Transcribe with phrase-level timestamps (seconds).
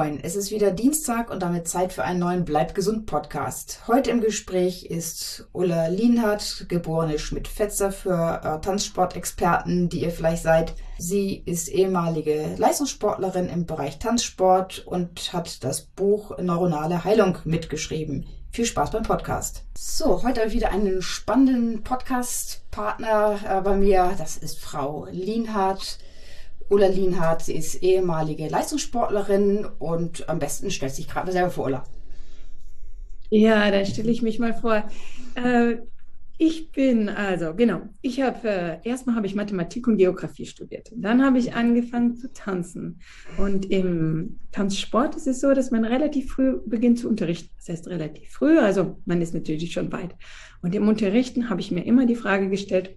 [0.00, 3.82] Moin es ist wieder Dienstag und damit Zeit für einen neuen Bleib gesund Podcast.
[3.86, 10.72] Heute im Gespräch ist Ulla Lienhardt, geborene Schmidt-Fetzer für äh, Tanzsportexperten, die ihr vielleicht seid.
[10.96, 18.24] Sie ist ehemalige Leistungssportlerin im Bereich Tanzsport und hat das Buch Neuronale Heilung mitgeschrieben.
[18.52, 19.64] Viel Spaß beim Podcast.
[19.76, 24.14] So, heute habe ich wieder einen spannenden Podcast-Partner äh, bei mir.
[24.16, 25.98] Das ist Frau Lienhardt.
[26.70, 31.84] Ulla Lienhardt, sie ist ehemalige Leistungssportlerin und am besten stellt sich gerade selber vor, Ulla.
[33.28, 34.84] Ja, dann stelle ich mich mal vor.
[35.34, 35.76] Äh,
[36.42, 40.90] ich bin, also genau, ich habe, äh, erstmal habe ich Mathematik und Geografie studiert.
[40.96, 43.00] Dann habe ich angefangen zu tanzen.
[43.36, 47.50] Und im Tanzsport ist es so, dass man relativ früh beginnt zu unterrichten.
[47.58, 50.14] Das heißt relativ früh, also man ist natürlich schon weit.
[50.62, 52.96] Und im Unterrichten habe ich mir immer die Frage gestellt,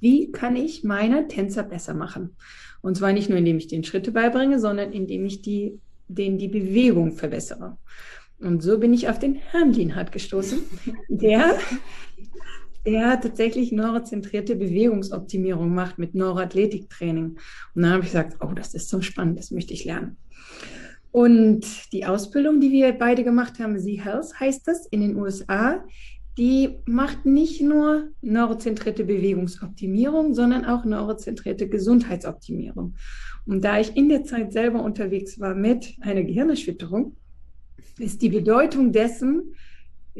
[0.00, 2.36] wie kann ich meine Tänzer besser machen?
[2.82, 5.78] Und zwar nicht nur, indem ich den Schritte beibringe, sondern indem ich die,
[6.08, 7.76] denen die Bewegung verbessere.
[8.38, 10.60] Und so bin ich auf den Herrn Lienhardt gestoßen,
[11.08, 11.58] der,
[12.86, 17.38] der tatsächlich neurozentrierte Bewegungsoptimierung macht mit Neuroathletiktraining.
[17.74, 20.16] Und dann habe ich gesagt, oh, das ist so spannend, das möchte ich lernen.
[21.12, 25.84] Und die Ausbildung, die wir beide gemacht haben, Z-Health heißt das in den USA,
[26.38, 32.94] die macht nicht nur neurozentrierte Bewegungsoptimierung, sondern auch neurozentrierte Gesundheitsoptimierung.
[33.46, 37.16] Und da ich in der Zeit selber unterwegs war mit einer Gehirnerschütterung,
[37.98, 39.54] ist die Bedeutung dessen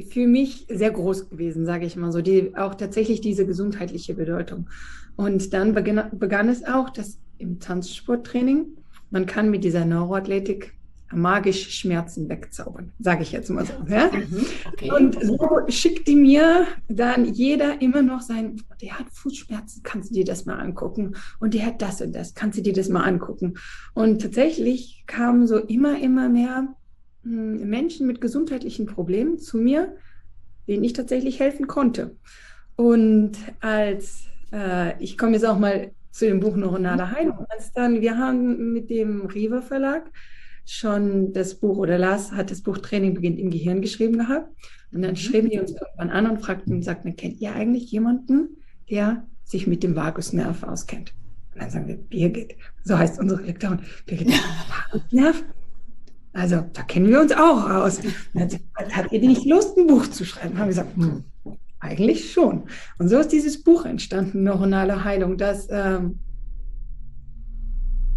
[0.09, 4.69] für mich sehr groß gewesen, sage ich mal so, die, auch tatsächlich diese gesundheitliche Bedeutung.
[5.17, 8.67] Und dann begann, begann es auch, dass im Tanzsporttraining,
[9.11, 10.75] man kann mit dieser Neuroathletik
[11.13, 13.73] magisch Schmerzen wegzaubern, sage ich jetzt mal so.
[13.89, 14.11] Ja?
[14.13, 14.91] Mhm, okay.
[14.93, 20.15] Und so schickt die mir dann jeder immer noch sein, der hat Fußschmerzen, kannst du
[20.15, 21.17] dir das mal angucken?
[21.39, 23.55] Und der hat das und das, kannst du dir das mal angucken?
[23.95, 26.75] Und tatsächlich kamen so immer, immer mehr
[27.25, 29.97] hm, Menschen mit gesundheitlichen Problemen zu mir,
[30.69, 32.17] denen ich tatsächlich helfen konnte.
[32.77, 38.01] Und als äh, ich komme jetzt auch mal zu dem Buch Neuronale Heilung, als dann,
[38.01, 40.11] wir haben mit dem Riva Verlag
[40.65, 44.49] schon das Buch oder Lars hat das Buch Training beginnt im Gehirn geschrieben gehabt.
[44.93, 45.17] Und dann mhm.
[45.17, 48.57] schrieben die uns irgendwann an und fragten und sagten, kennt ihr eigentlich jemanden,
[48.91, 51.15] der sich mit dem Vagusnerv auskennt?
[51.55, 54.29] Und dann sagen wir, Birgit, so heißt unsere Lektorin, Birgit,
[54.93, 55.45] Vagusnerv?
[56.33, 58.01] Also, da kennen wir uns auch aus.
[58.37, 58.61] Hat,
[58.91, 60.59] hat ihr nicht Lust, ein Buch zu schreiben?
[60.59, 61.25] Haben wir gesagt, hm,
[61.81, 62.65] eigentlich schon.
[62.99, 66.21] Und so ist dieses Buch entstanden, Neuronale Heilung, das ähm,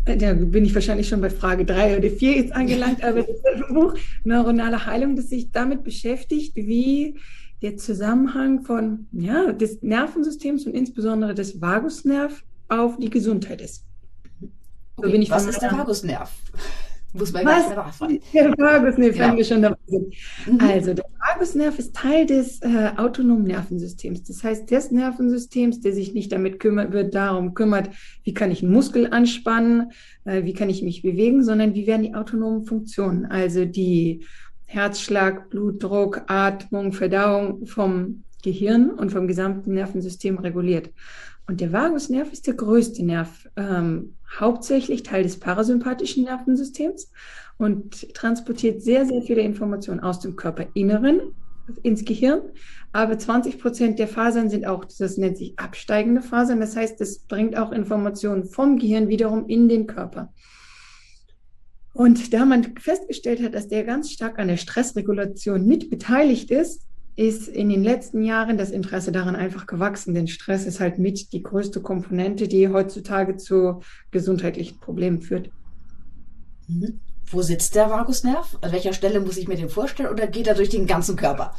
[0.06, 3.96] da bin ich wahrscheinlich schon bei Frage drei oder vier jetzt angelangt, aber das Buch
[4.24, 7.18] Neuronale Heilung, das sich damit beschäftigt, wie
[7.62, 13.86] der Zusammenhang von ja, des Nervensystems und insbesondere des Vagusnerv auf die Gesundheit ist.
[14.98, 16.30] So okay, was ist der Vagusnerv?
[17.14, 17.70] Muss man Was?
[18.34, 20.14] Der Vagusnerv, wenn wir schon dabei sind.
[20.48, 20.60] Mhm.
[20.60, 24.24] Also, der Vagusnerv ist Teil des äh, autonomen Nervensystems.
[24.24, 27.90] Das heißt, des Nervensystems, der sich nicht damit kümmert, wird darum kümmert,
[28.24, 29.92] wie kann ich einen Muskel anspannen,
[30.26, 34.26] äh, wie kann ich mich bewegen, sondern wie werden die autonomen Funktionen, also die
[34.66, 40.90] Herzschlag, Blutdruck, Atmung, Verdauung vom Gehirn und vom gesamten Nervensystem reguliert.
[41.48, 47.12] Und der Vagusnerv ist der größte Nerv, ähm, hauptsächlich Teil des parasympathischen Nervensystems
[47.58, 51.22] und transportiert sehr, sehr viele Informationen aus dem Körperinneren
[51.82, 52.42] ins Gehirn.
[52.92, 56.60] Aber 20 Prozent der Fasern sind auch, das nennt sich absteigende Fasern.
[56.60, 60.34] Das heißt, es bringt auch Informationen vom Gehirn wiederum in den Körper.
[61.94, 66.88] Und da man festgestellt hat, dass der ganz stark an der Stressregulation mit beteiligt ist,
[67.16, 71.32] ist in den letzten Jahren das Interesse daran einfach gewachsen, denn Stress ist halt mit
[71.32, 73.82] die größte Komponente, die heutzutage zu
[74.12, 75.50] gesundheitlichen Problemen führt.
[76.68, 77.00] Mhm.
[77.26, 78.58] Wo sitzt der Vagusnerv?
[78.62, 81.56] An welcher Stelle muss ich mir den vorstellen oder geht er durch den ganzen Körper?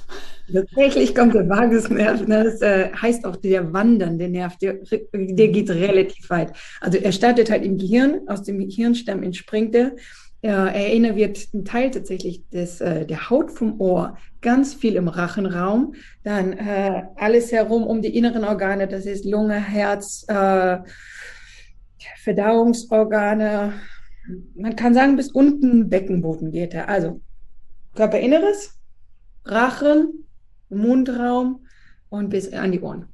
[0.53, 4.75] Tatsächlich kommt der Vagusnerv, ne, das äh, heißt auch der wandernde Nerv, der,
[5.13, 6.53] der geht relativ weit.
[6.81, 9.93] Also er startet halt im Gehirn, aus dem Gehirnstamm entspringt er
[10.49, 15.95] erinnert wird ein Teil tatsächlich des, äh, der Haut vom Ohr, ganz viel im Rachenraum,
[16.23, 20.79] dann äh, alles herum um die inneren Organe, das ist Lunge, Herz, äh,
[22.23, 23.73] Verdauungsorgane,
[24.55, 26.89] man kann sagen, bis unten Beckenboden geht er.
[26.89, 27.21] Also
[27.95, 28.79] Körperinneres,
[29.45, 30.27] Rachen,
[30.69, 31.67] Mundraum
[32.09, 33.07] und bis an die Ohren.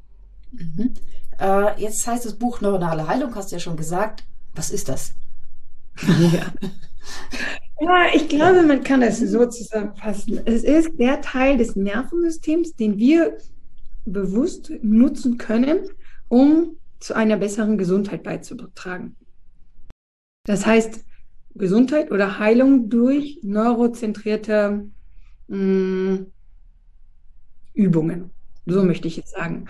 [0.53, 0.95] Mhm.
[1.39, 4.25] Äh, jetzt heißt das Buch Neuronale Heilung, hast du ja schon gesagt.
[4.55, 5.13] Was ist das?
[6.33, 6.53] Ja.
[7.81, 10.41] ja, ich glaube, man kann das so zusammenfassen.
[10.45, 13.39] Es ist der Teil des Nervensystems, den wir
[14.05, 15.89] bewusst nutzen können,
[16.29, 19.17] um zu einer besseren Gesundheit beizutragen.
[20.45, 21.05] Das heißt,
[21.55, 24.89] Gesundheit oder Heilung durch neurozentrierte
[25.49, 26.27] mh, mm,
[27.75, 28.31] Übungen.
[28.67, 29.67] So möchte ich jetzt sagen.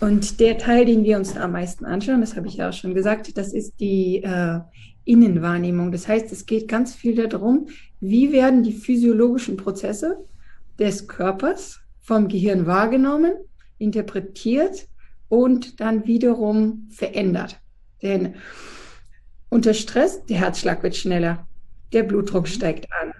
[0.00, 2.94] Und der Teil, den wir uns am meisten anschauen, das habe ich ja auch schon
[2.94, 4.60] gesagt, das ist die äh,
[5.04, 5.92] Innenwahrnehmung.
[5.92, 7.68] Das heißt, es geht ganz viel darum,
[8.00, 10.18] wie werden die physiologischen Prozesse
[10.78, 13.32] des Körpers vom Gehirn wahrgenommen,
[13.78, 14.88] interpretiert
[15.28, 17.60] und dann wiederum verändert.
[18.02, 18.34] Denn
[19.48, 21.46] unter Stress, der Herzschlag wird schneller,
[21.92, 23.12] der Blutdruck steigt an,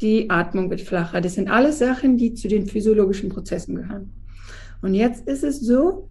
[0.00, 1.20] die Atmung wird flacher.
[1.20, 4.12] Das sind alles Sachen, die zu den physiologischen Prozessen gehören.
[4.82, 6.08] Und jetzt ist es so,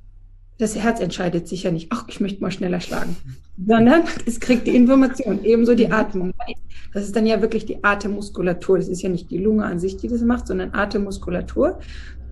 [0.58, 3.16] das Herz entscheidet sich ja nicht, ach, ich möchte mal schneller schlagen,
[3.66, 6.34] sondern es kriegt die Information, ebenso die Atmung.
[6.94, 8.78] Das ist dann ja wirklich die Atemmuskulatur.
[8.78, 11.80] Das ist ja nicht die Lunge an sich, die das macht, sondern Atemmuskulatur,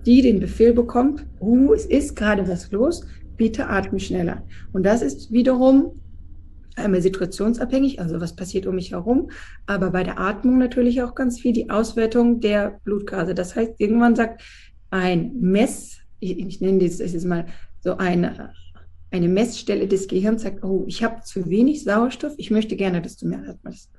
[0.04, 3.04] die den Befehl bekommt, uh, es ist gerade was los,
[3.36, 4.42] bitte atme schneller.
[4.72, 5.92] Und das ist wiederum
[6.76, 9.30] einmal situationsabhängig, also was passiert um mich herum,
[9.66, 13.34] aber bei der Atmung natürlich auch ganz viel die Auswertung der Blutgase.
[13.34, 14.42] Das heißt, irgendwann sagt
[14.90, 17.46] ein Mess, ich, ich nenne das jetzt mal
[17.80, 18.52] so eine,
[19.10, 23.16] eine Messstelle des Gehirns, sagt, oh, ich habe zu wenig Sauerstoff, ich möchte gerne, dass
[23.16, 23.90] du mehr atmest.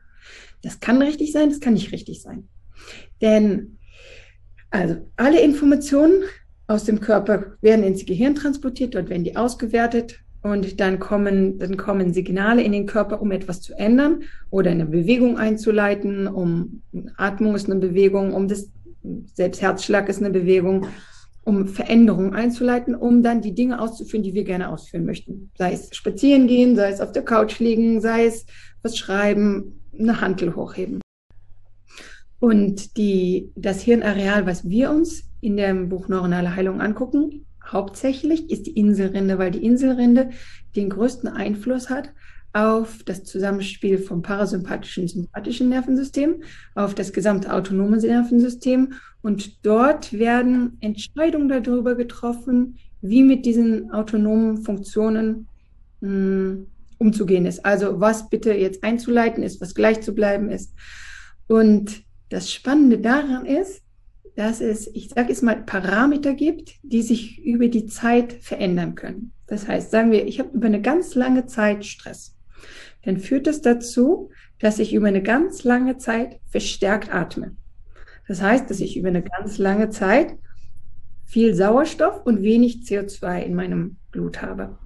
[0.61, 2.47] Das kann richtig sein, das kann nicht richtig sein.
[3.21, 3.77] Denn
[4.69, 6.23] also alle Informationen
[6.67, 11.75] aus dem Körper werden ins Gehirn transportiert, dort werden die ausgewertet und dann kommen, dann
[11.75, 16.83] kommen Signale in den Körper, um etwas zu ändern oder eine Bewegung einzuleiten, um
[17.17, 18.69] Atmung ist eine Bewegung, um das,
[19.33, 20.85] selbst Herzschlag ist eine Bewegung,
[21.43, 25.51] um Veränderungen einzuleiten, um dann die Dinge auszuführen, die wir gerne ausführen möchten.
[25.57, 28.45] Sei es spazieren gehen, sei es auf der Couch liegen, sei es
[28.81, 31.01] was schreiben, eine Hantel hochheben.
[32.39, 38.67] Und die, das Hirnareal, was wir uns in dem Buch Neuronale Heilung angucken, hauptsächlich ist
[38.67, 40.29] die Inselrinde, weil die Inselrinde
[40.75, 42.13] den größten Einfluss hat
[42.53, 46.43] auf das Zusammenspiel vom parasympathischen und sympathischen Nervensystem,
[46.75, 48.93] auf das gesamte autonome Nervensystem.
[49.21, 55.47] Und dort werden Entscheidungen darüber getroffen, wie mit diesen autonomen Funktionen
[56.01, 56.67] mh, hm,
[56.97, 57.65] umzugehen ist.
[57.65, 60.73] Also was bitte jetzt einzuleiten ist, was gleich zu bleiben ist.
[61.47, 63.81] Und das Spannende daran ist,
[64.35, 69.31] dass es, ich sage es mal, Parameter gibt, die sich über die Zeit verändern können.
[69.47, 72.35] Das heißt, sagen wir, ich habe über eine ganz lange Zeit Stress.
[73.03, 74.29] Dann führt das dazu,
[74.59, 77.55] dass ich über eine ganz lange Zeit verstärkt atme.
[78.27, 80.35] Das heißt, dass ich über eine ganz lange Zeit
[81.25, 84.77] viel Sauerstoff und wenig CO2 in meinem Blut habe.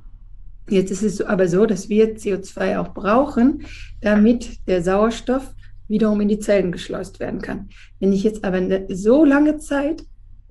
[0.69, 3.65] Jetzt ist es aber so, dass wir CO2 auch brauchen,
[4.01, 5.53] damit der Sauerstoff
[5.87, 7.69] wiederum in die Zellen geschleust werden kann.
[7.99, 10.03] Wenn ich jetzt aber so lange Zeit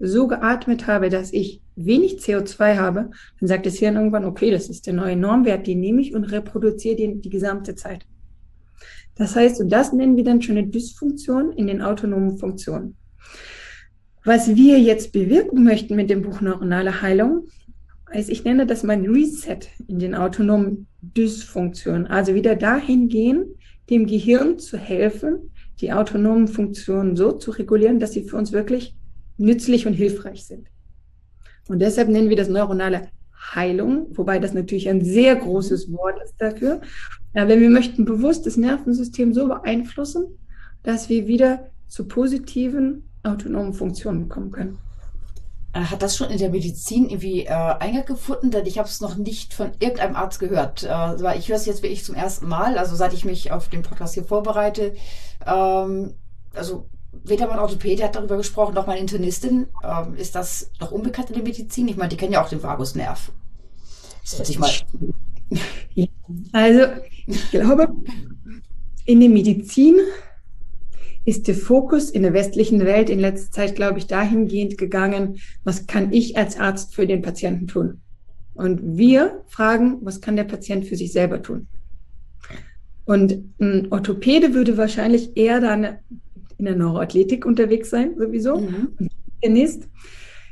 [0.05, 4.69] so geatmet habe, dass ich wenig CO2 habe, dann sagt das Hirn irgendwann, okay, das
[4.69, 8.05] ist der neue Normwert, den nehme ich und reproduziere den die gesamte Zeit.
[9.15, 12.97] Das heißt, und das nennen wir dann schon eine Dysfunktion in den autonomen Funktionen.
[14.25, 17.47] Was wir jetzt bewirken möchten mit dem Buch Neuronale Heilung,
[18.13, 22.09] ist, ich nenne das mein Reset in den autonomen Dysfunktionen.
[22.09, 23.55] Also wieder dahin gehen,
[23.89, 28.97] dem Gehirn zu helfen, die autonomen Funktionen so zu regulieren, dass sie für uns wirklich
[29.37, 30.69] nützlich und hilfreich sind.
[31.69, 33.09] Und deshalb nennen wir das neuronale
[33.55, 36.81] Heilung, wobei das natürlich ein sehr großes Wort ist dafür.
[37.35, 40.39] Ja, wenn wir möchten bewusst das Nervensystem so beeinflussen,
[40.83, 44.79] dass wir wieder zu positiven autonomen Funktionen kommen können.
[45.73, 48.51] Äh, hat das schon in der Medizin irgendwie äh, Eingang gefunden?
[48.51, 50.83] Denn ich habe es noch nicht von irgendeinem Arzt gehört.
[50.83, 53.83] Äh, ich höre es jetzt wirklich zum ersten Mal, also seit ich mich auf den
[53.83, 54.95] Podcast hier vorbereite.
[55.47, 56.15] Ähm,
[56.55, 56.87] also
[57.25, 59.67] weder mein Orthopäde hat darüber gesprochen, noch meine Internistin.
[59.85, 61.89] Ähm, ist das noch unbekannt in der Medizin?
[61.89, 63.33] Ich meine, die kennen ja auch den Vagusnerv.
[64.39, 64.71] Das ich mal.
[66.53, 66.87] Also,
[67.27, 67.89] ich glaube,
[69.05, 69.97] in der Medizin
[71.27, 75.87] ist der Fokus in der westlichen Welt in letzter Zeit, glaube ich, dahingehend gegangen, was
[75.87, 78.01] kann ich als Arzt für den Patienten tun?
[78.55, 81.67] Und wir fragen, was kann der Patient für sich selber tun?
[83.05, 85.99] Und ein Orthopäde würde wahrscheinlich eher dann
[86.63, 88.61] in der Neuroathletik unterwegs sein, sowieso.
[88.61, 88.97] Mhm.
[89.45, 89.89] Und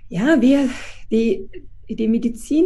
[0.09, 0.69] ja, wir,
[1.13, 1.49] die,
[1.89, 2.65] die Medizin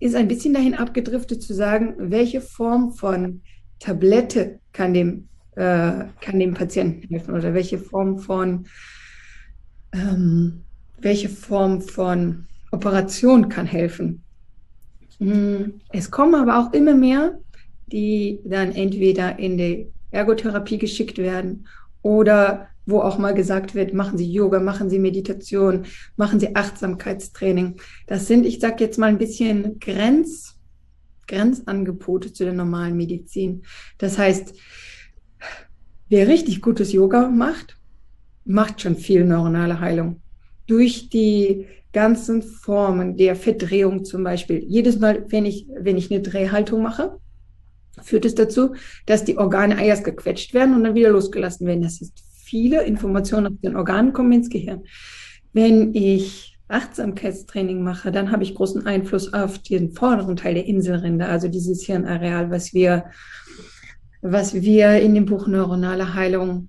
[0.00, 3.42] ist ein bisschen dahin abgedriftet zu sagen, welche Form von
[3.78, 8.66] Tablette kann dem äh, kann dem Patienten helfen oder welche Form von
[9.92, 10.64] ähm,
[10.98, 14.24] welche Form von Operation kann helfen.
[15.18, 17.38] Hm, es kommen aber auch immer mehr,
[17.86, 21.66] die dann entweder in die Ergotherapie geschickt werden
[22.02, 27.76] oder wo auch mal gesagt wird, machen Sie Yoga, machen Sie Meditation, machen Sie Achtsamkeitstraining.
[28.06, 30.58] Das sind, ich sage jetzt mal ein bisschen Grenz,
[31.28, 33.62] Grenzangebote zu der normalen Medizin.
[33.98, 34.54] Das heißt,
[36.08, 37.76] wer richtig gutes Yoga macht,
[38.44, 40.20] macht schon viel neuronale Heilung.
[40.66, 44.64] Durch die ganzen Formen der Verdrehung zum Beispiel.
[44.66, 47.18] Jedes Mal, wenn ich, wenn ich eine Drehhaltung mache,
[48.00, 48.74] führt es dazu,
[49.06, 51.82] dass die Organe erst gequetscht werden und dann wieder losgelassen werden.
[51.82, 54.84] Das ist viele Informationen aus den Organen kommen ins Gehirn.
[55.52, 61.26] Wenn ich Achtsamkeitstraining mache, dann habe ich großen Einfluss auf den vorderen Teil der Inselrinde,
[61.26, 63.04] also dieses Hirnareal, was wir,
[64.22, 66.68] was wir in dem Buch Neuronale Heilung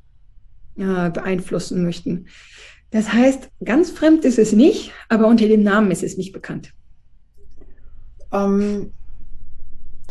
[0.77, 2.27] äh, beeinflussen möchten.
[2.91, 6.73] Das heißt, ganz fremd ist es nicht, aber unter dem Namen ist es nicht bekannt.
[8.31, 8.91] Ähm,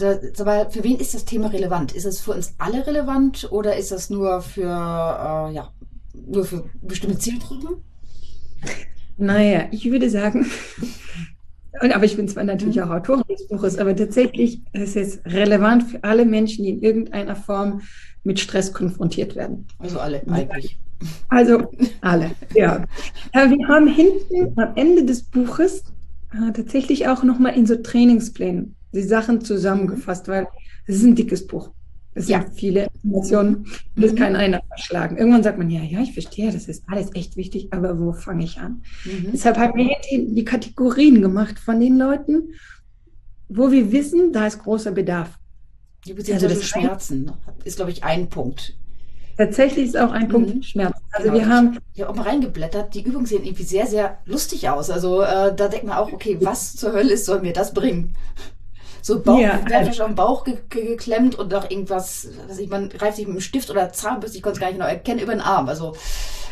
[0.03, 1.93] das, aber für wen ist das Thema relevant?
[1.93, 5.73] Ist es für uns alle relevant oder ist das nur für, äh, ja,
[6.27, 7.77] nur für bestimmte Zielgruppen?
[9.17, 10.47] Naja, ich würde sagen,
[11.83, 12.83] und, aber ich bin zwar natürlich mhm.
[12.83, 17.37] auch Autorin des Buches, aber tatsächlich ist es relevant für alle Menschen, die in irgendeiner
[17.37, 17.83] Form
[18.25, 19.67] mit Stress konfrontiert werden.
[19.79, 20.79] Also alle eigentlich.
[21.29, 22.85] Also alle, ja.
[23.33, 25.85] Wir haben hinten am Ende des Buches
[26.33, 30.47] äh, tatsächlich auch nochmal in so Trainingsplänen die Sachen zusammengefasst, weil
[30.87, 31.71] es ist ein dickes Buch.
[32.15, 32.43] Es ja.
[32.43, 34.17] sind viele Informationen, das mhm.
[34.17, 35.17] kann einer verschlagen.
[35.17, 38.45] Irgendwann sagt man, ja, ja, ich verstehe, das ist alles echt wichtig, aber wo fange
[38.45, 38.83] ich an?
[39.05, 39.31] Mhm.
[39.33, 42.53] Deshalb haben wir die, die Kategorien gemacht von den Leuten,
[43.49, 45.39] wo wir wissen, da ist großer Bedarf.
[46.07, 47.33] Also das Schmerzen
[47.65, 48.75] ist, glaube ich, ein Punkt.
[49.37, 50.63] Tatsächlich ist auch ein Punkt mhm.
[50.63, 50.97] Schmerz.
[51.13, 51.41] Also genau.
[51.41, 51.79] wir haben.
[51.99, 52.95] Habe auch mal reingeblättert.
[52.95, 54.91] Die Übungen sehen irgendwie sehr, sehr lustig aus.
[54.91, 58.15] Also äh, da denkt man auch, okay, was zur Hölle soll mir das bringen?
[59.03, 62.89] So Bauch, ja, also, am Bauch ge ge geklemmt und auch irgendwas, was ich, man
[62.89, 65.33] greift sich mit einem Stift oder Zahnbürste, ich konnte es gar nicht genau erkennen, über
[65.33, 65.69] den Arm.
[65.69, 65.97] Also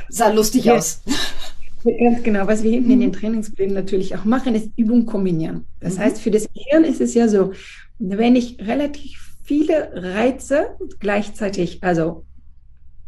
[0.08, 0.74] sah lustig ja.
[0.74, 1.00] aus.
[1.84, 2.46] Ganz genau.
[2.46, 5.64] Was wir hinten in den Trainingsplänen natürlich auch machen, ist Übung kombinieren.
[5.80, 6.00] Das mhm.
[6.00, 7.52] heißt, für das Gehirn ist es ja so,
[7.98, 12.24] wenn ich relativ viele Reize gleichzeitig, also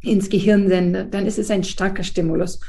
[0.01, 2.61] ins Gehirn sende, dann ist es ein starker Stimulus.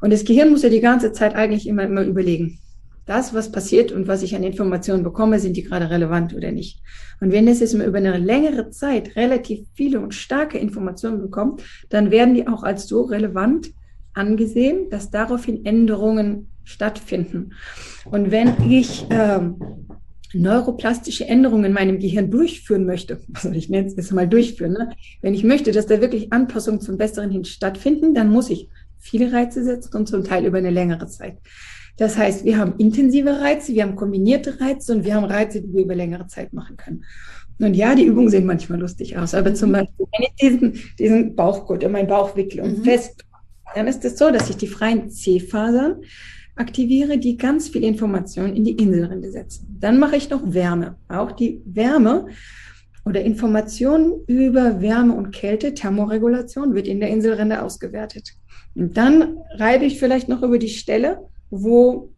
[0.00, 2.58] Und das Gehirn muss ja die ganze Zeit eigentlich immer, immer überlegen.
[3.06, 6.80] Das, was passiert und was ich an Informationen bekomme, sind die gerade relevant oder nicht.
[7.20, 12.10] Und wenn es jetzt über eine längere Zeit relativ viele und starke Informationen bekommt, dann
[12.10, 13.72] werden die auch als so relevant
[14.14, 17.52] angesehen, dass daraufhin Änderungen stattfinden.
[18.10, 19.56] Und wenn ich ähm,
[20.32, 24.90] neuroplastische Änderungen in meinem Gehirn durchführen möchte, also ich nenne es jetzt mal durchführen, ne?
[25.22, 29.32] wenn ich möchte, dass da wirklich Anpassungen zum Besseren hin stattfinden, dann muss ich viele
[29.32, 31.38] Reize setzen und zum Teil über eine längere Zeit.
[32.00, 35.70] Das heißt, wir haben intensive Reize, wir haben kombinierte Reize und wir haben Reize, die
[35.70, 37.04] wir über längere Zeit machen können.
[37.58, 41.36] Und ja, die Übungen sehen manchmal lustig aus, aber zum Beispiel, wenn ich diesen, diesen
[41.36, 42.84] Bauchgurt in meinen Bauch wickle und mhm.
[42.84, 43.22] fest,
[43.74, 46.00] dann ist es das so, dass ich die freien C-Fasern
[46.56, 49.76] aktiviere, die ganz viel Information in die Inselrinde setzen.
[49.78, 50.96] Dann mache ich noch Wärme.
[51.08, 52.28] Auch die Wärme
[53.04, 58.32] oder Informationen über Wärme und Kälte, Thermoregulation, wird in der Inselrinde ausgewertet.
[58.74, 62.12] Und dann reibe ich vielleicht noch über die Stelle, wo,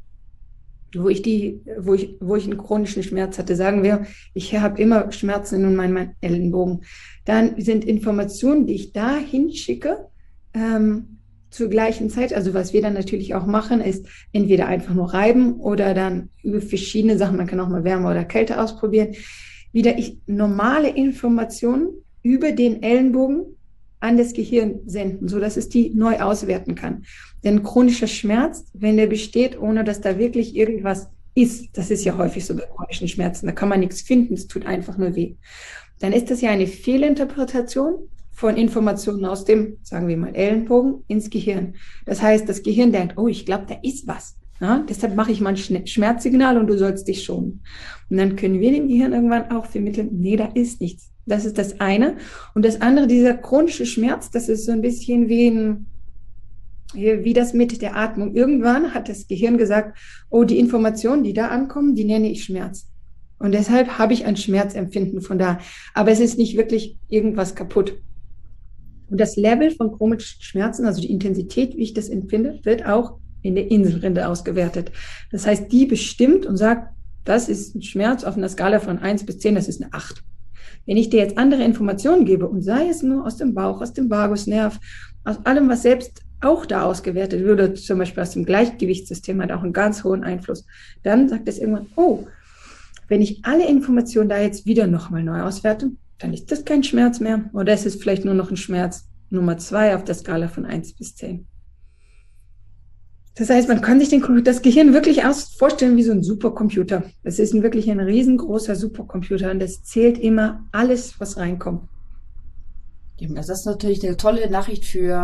[0.94, 3.56] wo ich die, wo ich, wo ich einen chronischen Schmerz hatte.
[3.56, 6.84] Sagen wir, ich habe immer Schmerzen in meinem Ellenbogen.
[7.24, 10.06] Dann sind Informationen, die ich da hinschicke,
[10.54, 11.18] ähm,
[11.52, 12.32] zur gleichen Zeit.
[12.32, 16.60] Also was wir dann natürlich auch machen, ist entweder einfach nur reiben oder dann über
[16.60, 19.14] verschiedene Sachen, man kann auch mal Wärme oder Kälte ausprobieren,
[19.72, 21.88] wieder ich normale Informationen
[22.22, 23.44] über den Ellenbogen
[24.00, 27.04] an das Gehirn senden, so dass es die neu auswerten kann.
[27.44, 32.16] Denn chronischer Schmerz, wenn der besteht, ohne dass da wirklich irgendwas ist, das ist ja
[32.16, 35.37] häufig so bei chronischen Schmerzen, da kann man nichts finden, es tut einfach nur weh.
[36.00, 41.30] Dann ist das ja eine Fehlinterpretation von Informationen aus dem, sagen wir mal, Ellenbogen ins
[41.30, 41.75] Gehirn.
[42.06, 44.37] Das heißt, das Gehirn denkt, oh, ich glaube, da ist was.
[44.61, 47.62] Ja, deshalb mache ich mal ein Schmerzsignal und du sollst dich schonen.
[48.08, 51.11] Und dann können wir dem Gehirn irgendwann auch vermitteln, nee, da ist nichts.
[51.26, 52.16] Das ist das eine.
[52.54, 55.87] Und das andere, dieser chronische Schmerz, das ist so ein bisschen wie ein,
[56.94, 58.34] wie das mit der Atmung.
[58.34, 59.99] Irgendwann hat das Gehirn gesagt,
[60.30, 62.88] oh, die Informationen, die da ankommen, die nenne ich Schmerz.
[63.38, 65.58] Und deshalb habe ich ein Schmerzempfinden von da.
[65.94, 67.94] Aber es ist nicht wirklich irgendwas kaputt.
[69.11, 73.18] Und das Level von chronischen Schmerzen, also die Intensität, wie ich das empfinde, wird auch
[73.42, 74.92] in der Inselrinde ausgewertet.
[75.30, 76.94] Das heißt, die bestimmt und sagt,
[77.25, 80.22] das ist ein Schmerz auf einer Skala von eins bis zehn, das ist eine acht.
[80.87, 83.92] Wenn ich dir jetzt andere Informationen gebe und sei es nur aus dem Bauch, aus
[83.92, 84.78] dem Vagusnerv,
[85.25, 89.62] aus allem, was selbst auch da ausgewertet würde, zum Beispiel aus dem Gleichgewichtssystem, hat auch
[89.62, 90.66] einen ganz hohen Einfluss,
[91.02, 92.26] dann sagt es irgendwann, oh,
[93.08, 97.20] wenn ich alle Informationen da jetzt wieder nochmal neu auswerte, dann ist das kein Schmerz
[97.20, 97.50] mehr.
[97.52, 100.92] Oder es ist vielleicht nur noch ein Schmerz Nummer zwei auf der Skala von eins
[100.94, 101.46] bis zehn.
[103.34, 107.04] Das heißt, man kann sich den, das Gehirn wirklich aus vorstellen wie so ein Supercomputer.
[107.22, 111.88] Es ist ein, wirklich ein riesengroßer Supercomputer und es zählt immer alles, was reinkommt.
[113.28, 115.14] Das ist natürlich eine tolle Nachricht für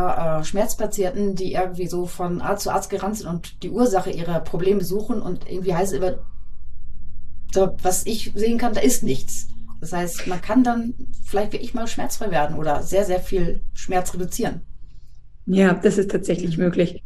[0.41, 4.41] äh, Schmerzpatienten, die irgendwie so von Arzt zu Arzt gerannt sind und die Ursache ihrer
[4.41, 6.19] Probleme suchen und irgendwie heißt es immer,
[7.53, 9.49] so, was ich sehen kann, da ist nichts.
[9.81, 14.13] Das heißt, man kann dann vielleicht wirklich mal schmerzfrei werden oder sehr, sehr viel Schmerz
[14.13, 14.61] reduzieren.
[15.47, 17.03] Ja, das ist tatsächlich möglich.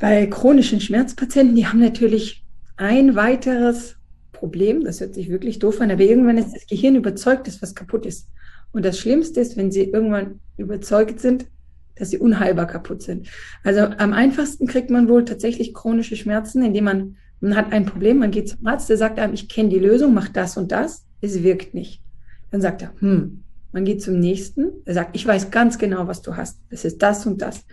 [0.00, 2.44] Bei chronischen Schmerzpatienten, die haben natürlich
[2.76, 3.96] ein weiteres
[4.32, 7.74] Problem, das hört sich wirklich doof an, aber irgendwann ist das Gehirn überzeugt, dass was
[7.74, 8.28] kaputt ist.
[8.76, 11.46] Und das Schlimmste ist, wenn sie irgendwann überzeugt sind,
[11.94, 13.26] dass sie unheilbar kaputt sind.
[13.64, 18.18] Also am einfachsten kriegt man wohl tatsächlich chronische Schmerzen, indem man, man hat ein Problem,
[18.18, 21.06] man geht zum Arzt, der sagt einem, ich kenne die Lösung, mach das und das,
[21.22, 22.02] es wirkt nicht.
[22.50, 26.20] Dann sagt er, hm, man geht zum nächsten, er sagt, ich weiß ganz genau, was
[26.20, 27.64] du hast, es ist das und das.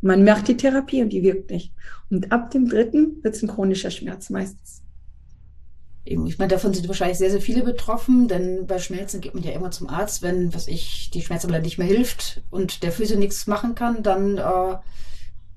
[0.00, 1.72] Man macht die Therapie und die wirkt nicht.
[2.10, 4.82] Und ab dem dritten wird es ein chronischer Schmerz meistens.
[6.04, 9.52] Ich meine, davon sind wahrscheinlich sehr, sehr viele betroffen, denn bei Schmerzen geht man ja
[9.52, 13.46] immer zum Arzt, wenn, was ich, die Schmerztabelle nicht mehr hilft und der Physio nichts
[13.46, 14.76] machen kann, dann äh,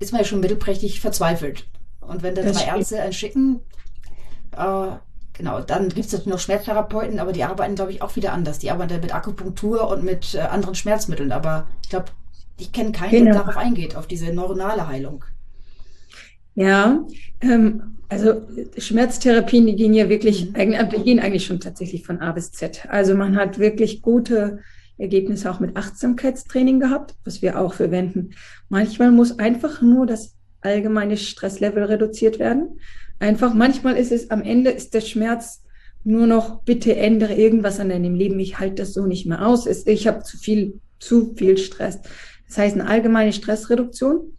[0.00, 1.66] ist man ja schon mittelprächtig verzweifelt.
[2.00, 2.76] Und wenn da drei stimmt.
[2.76, 3.60] Ärzte einen schicken,
[4.52, 4.88] äh,
[5.32, 8.58] genau, dann gibt es natürlich noch Schmerztherapeuten, aber die arbeiten, glaube ich, auch wieder anders.
[8.58, 12.06] Die arbeiten mit Akupunktur und mit äh, anderen Schmerzmitteln, aber ich glaube,
[12.58, 13.32] ich kenne keinen, genau.
[13.32, 15.24] der darauf eingeht, auf diese neuronale Heilung.
[16.54, 17.04] Ja,
[17.40, 18.42] ähm, also
[18.78, 20.88] Schmerztherapien, die gehen ja wirklich, mhm.
[20.94, 22.86] die gehen eigentlich schon tatsächlich von A bis Z.
[22.88, 24.60] Also man hat wirklich gute
[24.98, 28.30] Ergebnisse auch mit Achtsamkeitstraining gehabt, was wir auch verwenden.
[28.68, 32.78] Manchmal muss einfach nur das allgemeine Stresslevel reduziert werden.
[33.18, 35.62] Einfach, manchmal ist es am Ende ist der Schmerz
[36.04, 38.38] nur noch, bitte ändere irgendwas an deinem Leben.
[38.38, 39.66] Ich halte das so nicht mehr aus.
[39.66, 42.00] Ich habe zu viel, zu viel Stress.
[42.46, 44.36] Das heißt, eine allgemeine Stressreduktion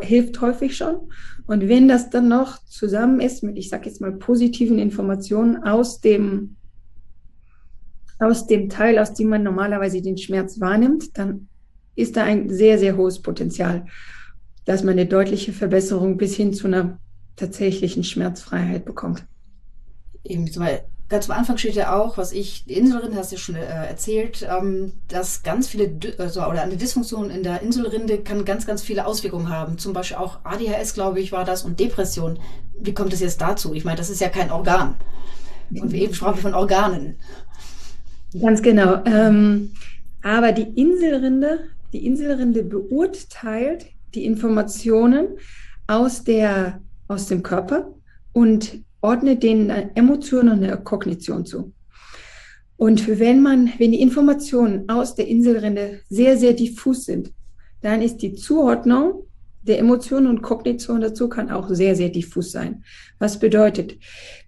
[0.00, 1.10] hilft häufig schon.
[1.46, 6.00] Und wenn das dann noch zusammen ist mit, ich sage jetzt mal, positiven Informationen aus
[6.00, 6.56] dem,
[8.18, 11.48] aus dem Teil, aus dem man normalerweise den Schmerz wahrnimmt, dann
[11.96, 13.86] ist da ein sehr, sehr hohes Potenzial,
[14.64, 16.98] dass man eine deutliche Verbesserung bis hin zu einer
[17.36, 19.26] tatsächlichen Schmerzfreiheit bekommt.
[20.24, 20.48] Eben,
[21.14, 23.60] ganz am Anfang steht ja auch, was ich, die Inselrinde hast du ja schon äh,
[23.60, 28.82] erzählt, ähm, dass ganz viele, also, oder eine Dysfunktion in der Inselrinde kann ganz, ganz
[28.82, 29.78] viele Auswirkungen haben.
[29.78, 32.40] Zum Beispiel auch ADHS, glaube ich, war das und Depression.
[32.80, 33.74] Wie kommt es jetzt dazu?
[33.74, 34.96] Ich meine, das ist ja kein Organ.
[35.70, 37.14] Und wir eben sprachen von Organen.
[38.40, 39.04] Ganz genau.
[39.04, 39.70] Ähm,
[40.20, 41.60] aber die Inselrinde,
[41.92, 45.28] die Inselrinde beurteilt die Informationen
[45.86, 47.94] aus der, aus dem Körper
[48.32, 51.74] und ordnet denen eine Emotion und eine Kognition zu.
[52.76, 57.30] Und wenn man, wenn die Informationen aus der Inselrinde sehr, sehr diffus sind,
[57.82, 59.26] dann ist die Zuordnung
[59.62, 62.82] der Emotionen und Kognition dazu kann auch sehr, sehr diffus sein.
[63.18, 63.96] Was bedeutet,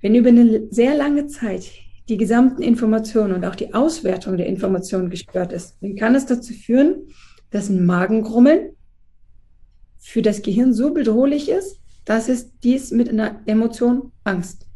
[0.01, 1.71] wenn über eine sehr lange Zeit
[2.09, 6.53] die gesamten Informationen und auch die Auswertung der Informationen gestört ist, dann kann es dazu
[6.53, 7.09] führen,
[7.51, 8.71] dass ein Magengrummeln
[9.99, 14.67] für das Gehirn so bedrohlich ist, dass es dies mit einer Emotion Angst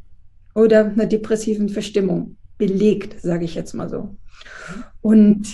[0.55, 4.17] oder einer depressiven Verstimmung belegt, sage ich jetzt mal so.
[5.01, 5.47] Und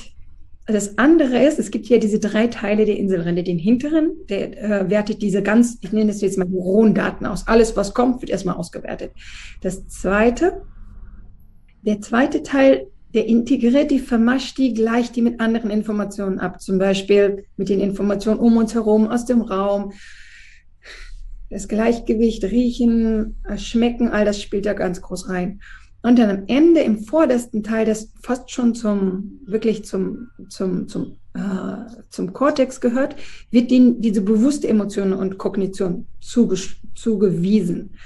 [0.67, 3.45] das andere ist, es gibt hier diese drei Teile der Inselrinde.
[3.45, 7.47] Den hinteren, der äh, wertet diese ganz, ich nenne das jetzt mal rohen Daten aus.
[7.47, 9.13] Alles, was kommt, wird erstmal ausgewertet.
[9.61, 10.63] Das zweite,
[11.83, 16.61] der zweite Teil, der integriert die, vermascht die, gleicht die mit anderen Informationen ab.
[16.61, 19.93] Zum Beispiel mit den Informationen um uns herum, aus dem Raum,
[21.51, 25.61] das Gleichgewicht, Riechen, äh, Schmecken, all das spielt da ganz groß rein.
[26.03, 31.19] Und dann am Ende im vordersten Teil, das fast schon zum, wirklich zum, zum, zum,
[31.35, 33.17] äh, zum Kortex gehört,
[33.51, 36.57] wird ihnen diese bewusste Emotion und Kognition zuge
[36.95, 37.97] zugewiesen.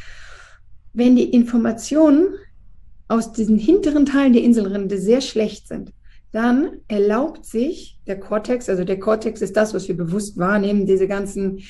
[0.92, 2.35] Wenn die Informationen
[3.09, 5.92] aus diesen hinteren Teilen der Inselrinde sehr schlecht sind,
[6.33, 11.09] dann erlaubt sich der Kortex, also der Kortex ist das, was wir bewusst wahrnehmen, diese
[11.09, 11.61] ganzen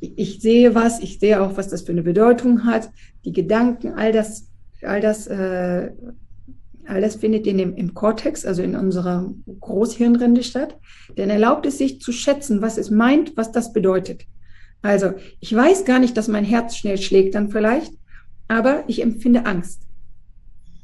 [0.00, 2.90] ich sehe was, ich sehe auch, was das für eine Bedeutung hat,
[3.24, 4.48] die Gedanken, all das,
[4.82, 5.90] all das, äh,
[6.86, 10.76] all das findet in dem, im Kortex, also in unserer Großhirnrinde statt.
[11.16, 14.24] Denn erlaubt es sich zu schätzen, was es meint, was das bedeutet.
[14.82, 17.92] Also, ich weiß gar nicht, dass mein Herz schnell schlägt dann vielleicht,
[18.46, 19.82] aber ich empfinde Angst.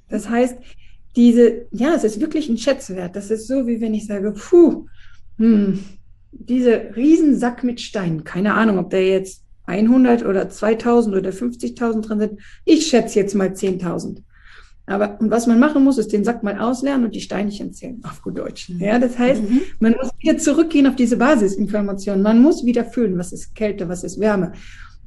[0.08, 0.58] Das heißt,
[1.14, 3.14] diese, ja, es ist wirklich ein Schätzwert.
[3.14, 4.86] Das ist so, wie wenn ich sage, puh,
[5.38, 5.78] hm,
[6.32, 12.20] diese Riesensack mit Steinen, keine Ahnung, ob da jetzt 100 oder 2000 oder 50.000 drin
[12.20, 12.40] sind.
[12.64, 14.22] Ich schätze jetzt mal 10.000.
[14.86, 18.00] Aber und was man machen muss, ist den Sack mal auslernen und die Steinchen zählen,
[18.04, 18.68] auf gut Deutsch.
[18.68, 18.80] Mhm.
[18.80, 19.60] Ja, das heißt, mhm.
[19.78, 22.20] man muss wieder zurückgehen auf diese Basisinformation.
[22.20, 24.52] Man muss wieder fühlen, was ist Kälte, was ist Wärme,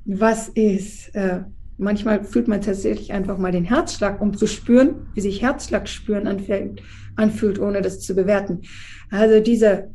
[0.05, 1.13] was ist.
[1.13, 1.41] Äh,
[1.77, 6.25] manchmal fühlt man tatsächlich einfach mal den Herzschlag, um zu spüren, wie sich Herzschlag spüren
[6.25, 6.81] anfühlt,
[7.17, 8.61] anfühlt ohne das zu bewerten.
[9.11, 9.89] Also diese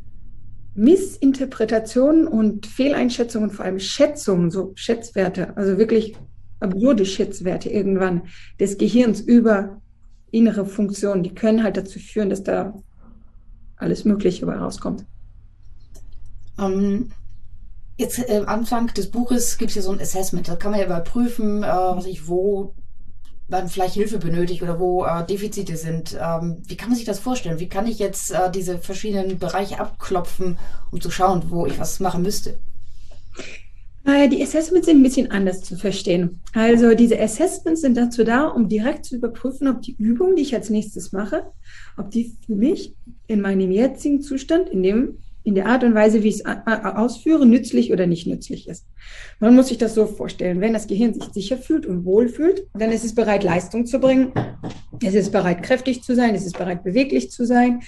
[0.75, 6.17] Missinterpretationen und Fehleinschätzungen, vor allem Schätzungen, so Schätzwerte, also wirklich
[6.61, 8.23] absurde Schätzwerte irgendwann
[8.59, 9.81] des Gehirns über
[10.31, 12.75] innere Funktionen, die können halt dazu führen, dass da
[13.77, 15.05] alles Mögliche dabei rauskommt.
[16.59, 17.11] Ähm,
[17.99, 20.81] jetzt äh, am Anfang des Buches gibt es ja so ein Assessment, da kann man
[20.81, 22.75] ja überprüfen, äh, was ich, wo
[23.51, 26.17] man vielleicht Hilfe benötigt oder wo äh, Defizite sind.
[26.21, 27.61] Ähm, wie kann man sich das vorstellen?
[27.61, 30.59] Wie kann ich jetzt äh, diese verschiedenen Bereiche abklopfen,
[30.91, 32.59] um zu schauen, wo ich was machen müsste?
[34.07, 36.41] Die Assessments sind ein bisschen anders zu verstehen.
[36.55, 40.55] Also diese Assessments sind dazu da, um direkt zu überprüfen, ob die Übung, die ich
[40.55, 41.45] als nächstes mache,
[41.99, 46.23] ob die für mich in meinem jetzigen Zustand, in dem in der Art und Weise,
[46.23, 48.87] wie ich es ausführe, nützlich oder nicht nützlich ist.
[49.39, 50.61] Man muss sich das so vorstellen.
[50.61, 53.99] Wenn das Gehirn sich sicher fühlt und wohl fühlt, dann ist es bereit, Leistung zu
[53.99, 54.33] bringen.
[55.03, 56.35] Es ist bereit, kräftig zu sein.
[56.35, 57.81] Es ist bereit, beweglich zu sein.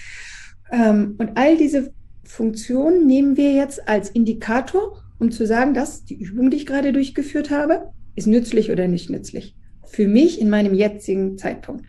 [0.71, 6.15] Ähm, und all diese Funktionen nehmen wir jetzt als Indikator, um zu sagen, dass die
[6.15, 9.55] Übung, die ich gerade durchgeführt habe, ist nützlich oder nicht nützlich.
[9.85, 11.85] Für mich in meinem jetzigen Zeitpunkt.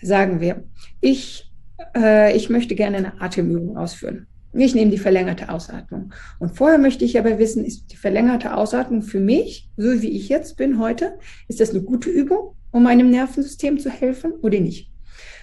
[0.00, 0.64] Sagen wir,
[1.00, 1.52] ich,
[1.96, 4.26] äh, ich möchte gerne eine Atemübung ausführen.
[4.56, 6.12] Ich nehme die verlängerte Ausatmung.
[6.38, 10.28] Und vorher möchte ich aber wissen, ist die verlängerte Ausatmung für mich, so wie ich
[10.28, 14.90] jetzt bin heute, ist das eine gute Übung, um meinem Nervensystem zu helfen oder nicht?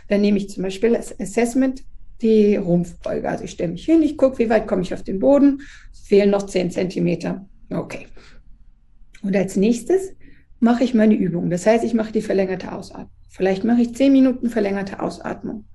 [0.08, 1.84] Dann nehme ich zum Beispiel als Assessment
[2.22, 3.28] die Rumpfbeuge.
[3.28, 5.62] Also ich stelle mich hin, ich gucke, wie weit komme ich auf den Boden.
[5.92, 7.46] Es fehlen noch 10 Zentimeter.
[7.70, 8.08] Okay.
[9.24, 10.14] Und als nächstes
[10.60, 11.50] mache ich meine Übung.
[11.50, 13.10] Das heißt, ich mache die verlängerte Ausatmung.
[13.30, 15.66] Vielleicht mache ich 10 Minuten verlängerte Ausatmung.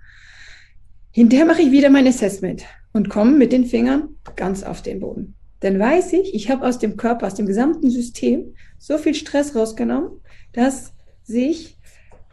[1.10, 2.64] Hinterher mache ich wieder mein Assessment
[2.96, 5.34] und komme mit den Fingern ganz auf den Boden.
[5.60, 9.54] Dann weiß ich, ich habe aus dem Körper, aus dem gesamten System so viel Stress
[9.54, 10.20] rausgenommen,
[10.52, 11.78] dass sich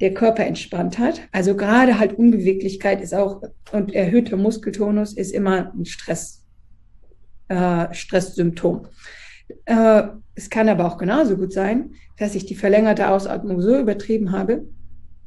[0.02, 1.22] der Körper entspannt hat.
[1.32, 6.46] Also gerade halt Unbeweglichkeit ist auch und erhöhter Muskeltonus ist immer ein Stress,
[7.50, 8.88] äh, Stresssymptom.
[9.66, 10.04] Äh,
[10.36, 14.66] es kann aber auch genauso gut sein, dass ich die verlängerte Ausatmung so übertrieben habe,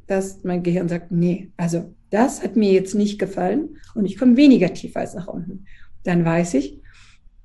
[0.07, 4.37] dass mein Gehirn sagt, nee, also das hat mir jetzt nicht gefallen und ich komme
[4.37, 5.65] weniger tief als nach unten.
[6.03, 6.79] Dann weiß ich,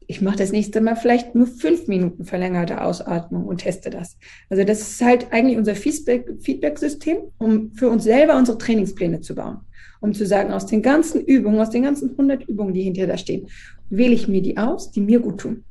[0.06, 4.18] ich mache das nächste Mal vielleicht nur fünf Minuten verlängerte Ausatmung und teste das.
[4.50, 9.60] Also das ist halt eigentlich unser Feedback-System, um für uns selber unsere Trainingspläne zu bauen.
[10.00, 13.16] Um zu sagen, aus den ganzen Übungen, aus den ganzen 100 Übungen, die hinter da
[13.16, 13.48] stehen,
[13.88, 15.64] wähle ich mir die aus, die mir gut tun.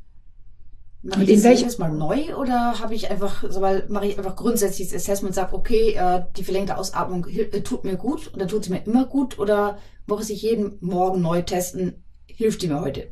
[1.03, 4.35] Mache ich das jedes Mal neu oder habe ich einfach, so weil mache ich einfach
[4.35, 8.39] grundsätzlich das Assessment und sage, okay, äh, die verlängerte Ausatmung äh, tut mir gut und
[8.39, 12.67] dann tut sie mir immer gut oder muss ich jeden Morgen neu testen, hilft die
[12.67, 13.07] mir heute?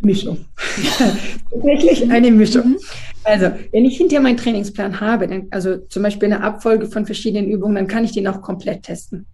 [0.00, 0.46] Mischung.
[1.50, 2.76] Tatsächlich eine Mischung.
[3.22, 7.50] Also, wenn ich hinterher meinen Trainingsplan habe, dann, also zum Beispiel eine Abfolge von verschiedenen
[7.50, 9.26] Übungen, dann kann ich den auch komplett testen.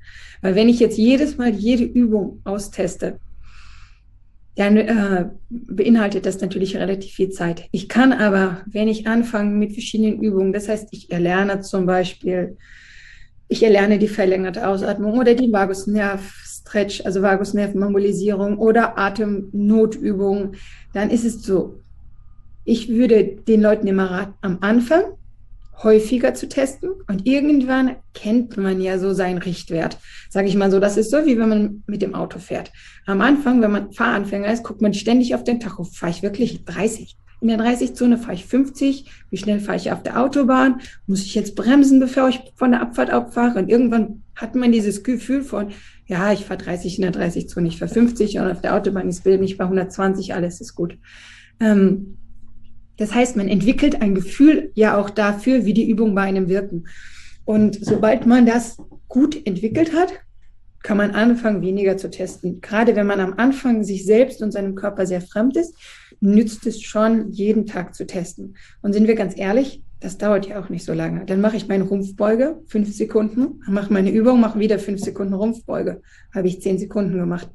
[0.43, 3.21] Weil wenn ich jetzt jedes Mal jede Übung austeste,
[4.57, 7.69] dann äh, beinhaltet das natürlich relativ viel Zeit.
[7.73, 12.57] Ich kann aber, wenn ich anfange mit verschiedenen Übungen, das heißt, ich erlerne zum Beispiel,
[13.49, 20.55] ich erlerne die verlängerte Ausatmung oder die Vagusnerv-Stretch, also Vagusnerv-Mobilisierung oder Atemnotübung,
[20.95, 21.81] dann ist es so,
[22.65, 25.03] ich würde den Leuten immer raten, am Anfang
[25.83, 29.99] häufiger zu testen und irgendwann kennt man ja so seinen Richtwert.
[30.31, 32.73] Sage ich mal so, das ist so, wie wenn man mit dem Auto fährt.
[33.07, 35.85] Am Anfang, wenn man Fahranfänger ist, guckt man ständig auf den Tacho.
[35.85, 37.17] Fahre ich wirklich 30?
[37.43, 39.11] In der 30-Zone fahre ich 50.
[39.31, 40.81] Wie schnell fahre ich auf der Autobahn?
[41.07, 43.59] Muss ich jetzt bremsen, bevor ich von der Abfahrt abfahre?
[43.59, 45.69] Und irgendwann hat man dieses Gefühl von,
[46.07, 49.25] ja, ich fahre 30 in der 30-Zone, ich fahre 50 und auf der Autobahn, ich
[49.25, 50.97] will mich bei 120, alles ist gut.
[51.61, 52.17] Ähm,
[52.97, 56.87] das heißt, man entwickelt ein Gefühl ja auch dafür, wie die Übungen bei einem wirken.
[57.45, 58.79] Und sobald man das
[59.09, 60.13] gut entwickelt hat,
[60.83, 62.61] kann man anfangen, weniger zu testen.
[62.61, 65.75] Gerade wenn man am Anfang sich selbst und seinem Körper sehr fremd ist,
[66.21, 68.57] nützt es schon, jeden Tag zu testen.
[68.83, 71.25] Und sind wir ganz ehrlich, das dauert ja auch nicht so lange.
[71.25, 76.03] Dann mache ich meine Rumpfbeuge, fünf Sekunden, mache meine Übung, mache wieder fünf Sekunden Rumpfbeuge.
[76.35, 77.49] Habe ich zehn Sekunden gemacht.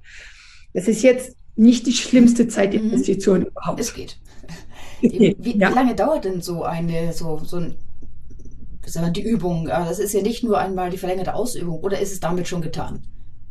[0.74, 3.46] Das ist jetzt nicht die schlimmste Zeitinvestition mhm.
[3.48, 3.80] überhaupt.
[3.80, 4.18] Es geht.
[5.02, 5.70] Wie, wie ja.
[5.70, 7.76] lange dauert denn so eine, so, so ein,
[8.86, 9.66] sagen wir, die Übung?
[9.66, 13.04] Das ist ja nicht nur einmal die verlängerte Ausübung, oder ist es damit schon getan?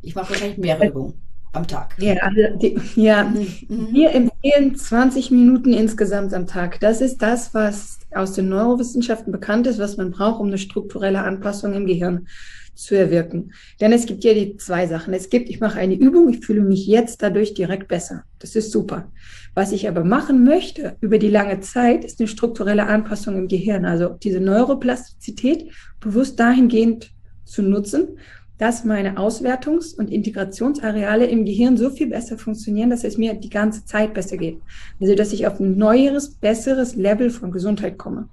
[0.02, 1.94] Ich mache wahrscheinlich mehrere Übungen am Tag.
[1.98, 3.24] Ja, also die, ja.
[3.24, 3.46] Mhm.
[3.68, 3.88] mhm.
[3.92, 6.80] wir empfehlen 20 Minuten insgesamt am Tag.
[6.80, 11.22] Das ist das, was aus den Neurowissenschaften bekannt ist, was man braucht, um eine strukturelle
[11.22, 12.26] Anpassung im Gehirn
[12.74, 13.52] zu erwirken.
[13.80, 15.12] Denn es gibt ja die zwei Sachen.
[15.12, 18.24] Es gibt, ich mache eine Übung, ich fühle mich jetzt dadurch direkt besser.
[18.38, 19.10] Das ist super.
[19.54, 23.84] Was ich aber machen möchte über die lange Zeit, ist eine strukturelle Anpassung im Gehirn.
[23.84, 27.10] Also diese Neuroplastizität bewusst dahingehend
[27.44, 28.18] zu nutzen,
[28.61, 33.49] dass meine Auswertungs- und Integrationsareale im Gehirn so viel besser funktionieren, dass es mir die
[33.49, 34.61] ganze Zeit besser geht.
[35.01, 38.29] Also, dass ich auf ein neueres, besseres Level von Gesundheit komme.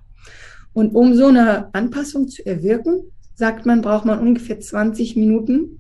[0.74, 3.04] Und um so eine Anpassung zu erwirken,
[3.36, 5.80] sagt man, braucht man ungefähr 20 Minuten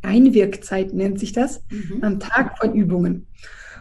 [0.00, 2.04] Einwirkzeit, nennt sich das, mhm.
[2.04, 3.26] am Tag von Übungen.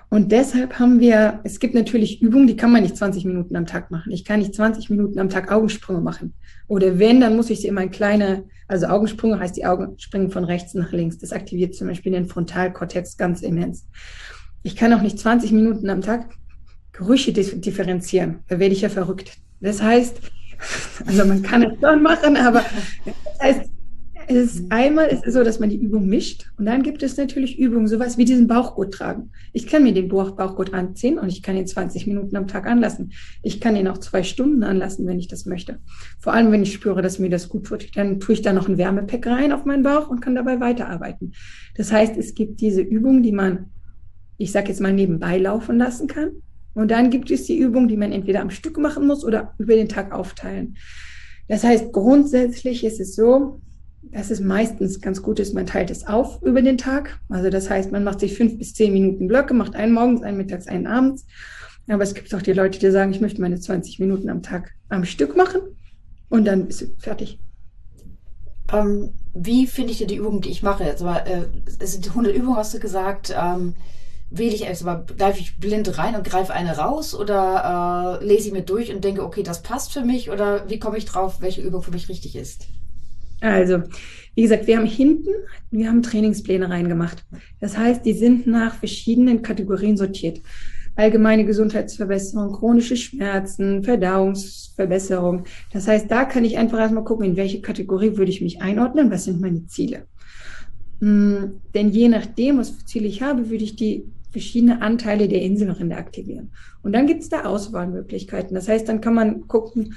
[0.10, 3.68] Und deshalb haben wir, es gibt natürlich Übungen, die kann man nicht 20 Minuten am
[3.68, 4.12] Tag machen.
[4.12, 6.34] Ich kann nicht 20 Minuten am Tag Augensprünge machen.
[6.68, 10.32] Oder wenn, dann muss ich sie immer in kleine, also Augensprünge heißt die Augen springen
[10.32, 11.20] von rechts nach links.
[11.20, 13.88] Das aktiviert zum Beispiel den Frontalkortex ganz immens.
[14.64, 16.30] Ich kann auch nicht 20 Minuten am Tag
[16.92, 18.40] Gerüche differenzieren.
[18.48, 19.38] Da werde ich ja verrückt.
[19.62, 20.20] Das heißt,
[21.06, 22.66] also man kann es schon machen, aber
[23.06, 23.70] das heißt,
[24.30, 27.18] es ist einmal ist es so, dass man die Übung mischt und dann gibt es
[27.18, 29.32] natürlich Übungen, sowas wie diesen Bauchgurt tragen.
[29.54, 33.12] Ich kann mir den Bauchgurt anziehen und ich kann ihn 20 Minuten am Tag anlassen.
[33.42, 35.80] Ich kann ihn auch zwei Stunden anlassen, wenn ich das möchte.
[36.20, 37.98] Vor allem, wenn ich spüre, dass mir das gut tut.
[37.98, 41.34] Dann tue ich da noch ein Wärmepack rein auf meinen Bauch und kann dabei weiterarbeiten.
[41.76, 43.72] Das heißt, es gibt diese Übung, die man,
[44.38, 46.34] ich sage jetzt mal, nebenbei laufen lassen kann.
[46.76, 49.74] Und dann gibt es die Übung, die man entweder am Stück machen muss oder über
[49.74, 50.78] den Tag aufteilen.
[51.48, 53.60] Das heißt, grundsätzlich ist es so,
[54.02, 57.20] dass es meistens ganz gut ist, man teilt es auf über den Tag.
[57.30, 60.38] Also das heißt, man macht sich fünf bis zehn Minuten Blöcke, macht einen morgens, einen
[60.38, 61.26] mittags, einen abends.
[61.88, 64.72] Aber es gibt auch die Leute, die sagen, ich möchte meine 20 Minuten am Tag
[64.90, 65.62] am Stück machen
[66.30, 67.40] und dann bist du fertig.
[68.72, 70.84] Ähm, wie finde ich dir die Übung, die ich mache?
[70.84, 71.46] Also, äh,
[71.80, 73.34] es sind 100 Übungen, hast du gesagt.
[73.36, 73.74] Ähm,
[74.30, 78.48] wähle ich erst mal, greife ich blind rein und greife eine raus oder äh, lese
[78.48, 81.42] ich mir durch und denke, okay, das passt für mich oder wie komme ich drauf,
[81.42, 82.68] welche Übung für mich richtig ist?
[83.42, 83.84] Also,
[84.36, 85.30] wie gesagt, wir haben hinten,
[85.72, 87.26] wir haben Trainingspläne reingemacht.
[87.60, 90.42] Das heißt, die sind nach verschiedenen Kategorien sortiert.
[90.96, 95.46] Allgemeine Gesundheitsverbesserung, chronische Schmerzen, Verdauungsverbesserung.
[95.72, 99.10] Das heißt, da kann ich einfach erstmal gucken, in welche Kategorie würde ich mich einordnen,
[99.10, 100.08] was sind meine Ziele.
[101.00, 105.42] Hm, denn je nachdem, was für Ziele ich habe, würde ich die verschiedene Anteile der
[105.42, 106.52] Inselrinde aktivieren.
[106.84, 108.54] Und dann gibt es da Auswahlmöglichkeiten.
[108.54, 109.96] Das heißt, dann kann man gucken,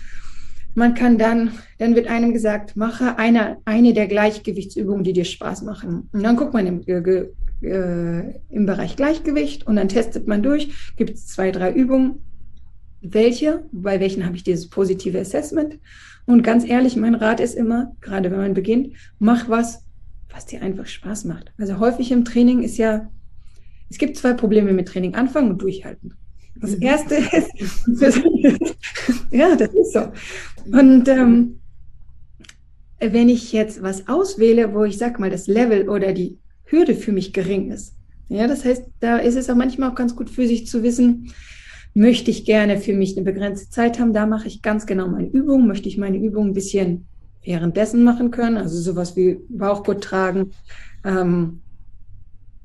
[0.75, 5.63] man kann dann, dann wird einem gesagt, mache eine, eine der Gleichgewichtsübungen, die dir Spaß
[5.63, 6.09] machen.
[6.13, 7.27] Und dann guckt man im, äh,
[7.63, 12.23] äh, im Bereich Gleichgewicht und dann testet man durch, gibt es zwei, drei Übungen,
[13.03, 15.79] welche, bei welchen habe ich dieses positive Assessment.
[16.25, 19.85] Und ganz ehrlich, mein Rat ist immer, gerade wenn man beginnt, mach was,
[20.31, 21.53] was dir einfach Spaß macht.
[21.59, 23.11] Also häufig im Training ist ja,
[23.91, 26.15] es gibt zwei Probleme mit Training, anfangen und durchhalten.
[26.55, 26.83] Das mhm.
[26.83, 27.51] erste ist,
[29.31, 30.13] ja, das ist so.
[30.71, 31.61] Und ähm,
[33.01, 37.13] wenn ich jetzt was auswähle, wo ich sag mal, das Level oder die Hürde für
[37.13, 37.97] mich gering ist,
[38.29, 41.33] ja, das heißt, da ist es auch manchmal auch ganz gut für sich zu wissen,
[41.95, 45.29] möchte ich gerne für mich eine begrenzte Zeit haben, da mache ich ganz genau meine
[45.29, 47.07] Übung, möchte ich meine Übung ein bisschen
[47.45, 50.53] währenddessen machen können, also sowas wie Bauchgurt tragen,
[51.05, 51.61] ähm,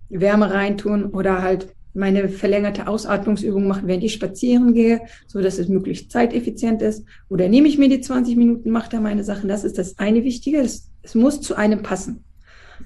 [0.10, 5.68] Wärme reintun oder halt meine verlängerte Ausatmungsübung machen, während ich spazieren gehe, so dass es
[5.68, 7.04] möglichst zeiteffizient ist.
[7.28, 9.50] Oder nehme ich mir die 20 Minuten, mache da meine Sachen.
[9.50, 10.60] Das ist das eine Wichtige.
[10.60, 12.24] Es, es muss zu einem passen.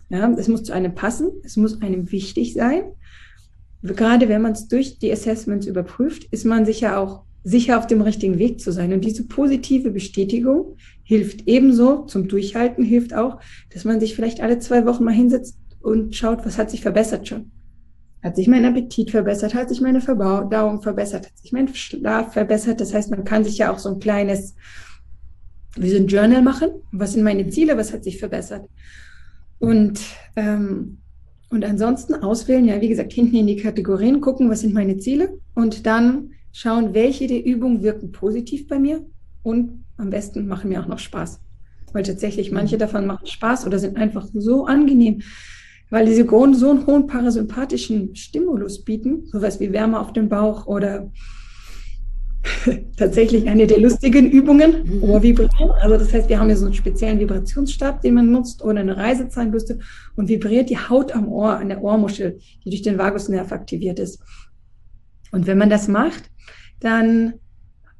[0.10, 1.30] Ja, es muss zu einem passen.
[1.43, 2.84] Es muss einem wichtig sein.
[3.84, 8.02] Gerade wenn man es durch die Assessments überprüft, ist man sicher auch sicher auf dem
[8.02, 8.93] richtigen Weg zu sein.
[8.93, 13.39] Und diese positive Bestätigung hilft ebenso zum Durchhalten, hilft auch,
[13.74, 17.28] dass man sich vielleicht alle zwei Wochen mal hinsetzt und schaut, was hat sich verbessert
[17.28, 17.52] schon.
[18.24, 19.56] Hat sich mein Appetit verbessert?
[19.56, 21.26] Hat sich meine Verdauung verbessert?
[21.26, 22.80] Hat sich mein Schlaf verbessert?
[22.80, 24.56] Das heißt, man kann sich ja auch so ein kleines,
[25.76, 26.70] wie so ein Journal machen.
[26.92, 27.78] Was sind meine Ziele?
[27.78, 28.70] Was hat sich verbessert?
[29.58, 30.02] Und,
[30.36, 31.00] ähm,
[31.50, 35.38] und ansonsten auswählen, ja, wie gesagt, hinten in die Kategorien gucken, was sind meine Ziele?
[35.56, 39.06] Und dann schauen, welche der Übungen wirken positiv bei mir
[39.44, 41.40] und am besten machen mir auch noch Spaß.
[41.94, 45.22] Weil tatsächlich manche davon machen Spaß oder sind einfach so angenehm
[45.92, 50.66] weil diese Kronen so einen hohen parasympathischen Stimulus bieten, sowas wie Wärme auf dem Bauch
[50.66, 51.12] oder
[52.98, 55.04] tatsächlich eine der lustigen Übungen, mhm.
[55.04, 55.72] Ohrvibrieren.
[55.82, 58.98] Also das heißt, wir haben hier so einen speziellen Vibrationsstab, den man nutzt, oder eine
[58.98, 59.80] Reisezahnbürste
[60.16, 64.24] und vibriert die Haut am Ohr, an der Ohrmuschel, die durch den Vagusnerv aktiviert ist.
[65.32, 66.24] Und wenn man das macht,
[66.80, 67.34] dann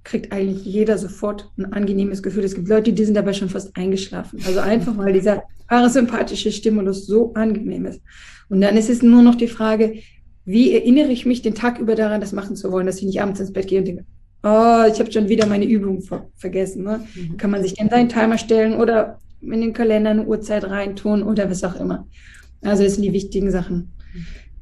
[0.04, 2.44] kriegt eigentlich jeder sofort ein angenehmes Gefühl.
[2.44, 4.40] Es gibt Leute, die sind dabei schon fast eingeschlafen.
[4.46, 8.02] Also einfach, weil dieser parasympathische Stimulus so angenehm ist.
[8.50, 10.00] Und dann ist es nur noch die Frage,
[10.44, 13.22] wie erinnere ich mich den Tag über daran, das machen zu wollen, dass ich nicht
[13.22, 14.06] abends ins Bett gehe und denke,
[14.44, 16.84] oh, ich habe schon wieder meine Übung ver vergessen.
[16.84, 17.02] Ne?
[17.16, 17.38] Mhm.
[17.38, 21.50] Kann man sich denn seinen Timer stellen oder in den Kalender eine Uhrzeit reintun oder
[21.50, 22.08] was auch immer.
[22.62, 23.94] Also das sind die wichtigen Sachen.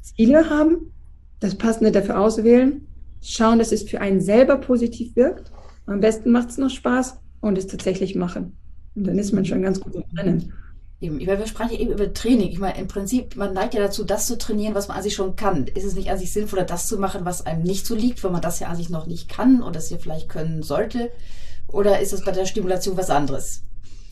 [0.02, 0.92] Ziele haben,
[1.40, 2.89] das Passende dafür auswählen
[3.22, 5.52] schauen, dass es für einen selber positiv wirkt.
[5.86, 8.58] Am besten macht es noch Spaß und es tatsächlich machen.
[8.96, 10.54] Und dann ist man schon ganz gut drinnen.
[11.02, 12.50] Eben, ich meine, wir sprechen ja eben über Training.
[12.50, 15.16] Ich meine, im Prinzip, man neigt ja dazu, das zu trainieren, was man an sich
[15.16, 15.68] schon kann.
[15.68, 18.34] Ist es nicht an sich sinnvoller, das zu machen, was einem nicht so liegt, wenn
[18.34, 21.10] man das ja an sich noch nicht kann oder das ja vielleicht können sollte?
[21.68, 23.64] Oder ist es bei der Stimulation was anderes?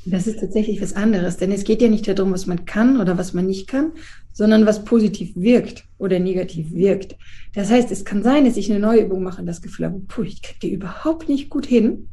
[0.05, 3.17] Das ist tatsächlich was anderes, denn es geht ja nicht darum, was man kann oder
[3.17, 3.91] was man nicht kann,
[4.37, 7.15] sondern was positiv wirkt oder negativ wirkt.
[7.55, 9.99] Das heißt, es kann sein, dass ich eine neue Übung mache und das Gefühl habe,
[10.07, 12.09] puh, ich kriege die überhaupt nicht gut hin.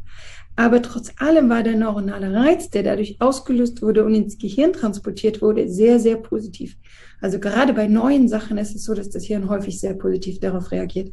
[0.57, 5.43] Aber trotz allem war der neuronale Reiz, der dadurch ausgelöst wurde und ins Gehirn transportiert
[5.43, 6.79] wurde, sehr, sehr positiv.
[7.21, 10.71] Also gerade bei neuen Sachen ist es so, dass das Hirn häufig sehr positiv darauf
[10.71, 11.13] reagiert.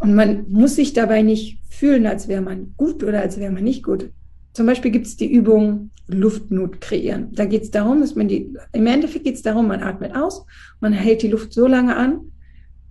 [0.00, 3.62] Und man muss sich dabei nicht fühlen, als wäre man gut oder als wäre man
[3.62, 4.10] nicht gut.
[4.52, 7.28] Zum Beispiel gibt es die Übung Luftnot kreieren.
[7.32, 10.44] Da geht es darum, dass man die, im Endeffekt geht es darum, man atmet aus,
[10.80, 12.20] man hält die Luft so lange an,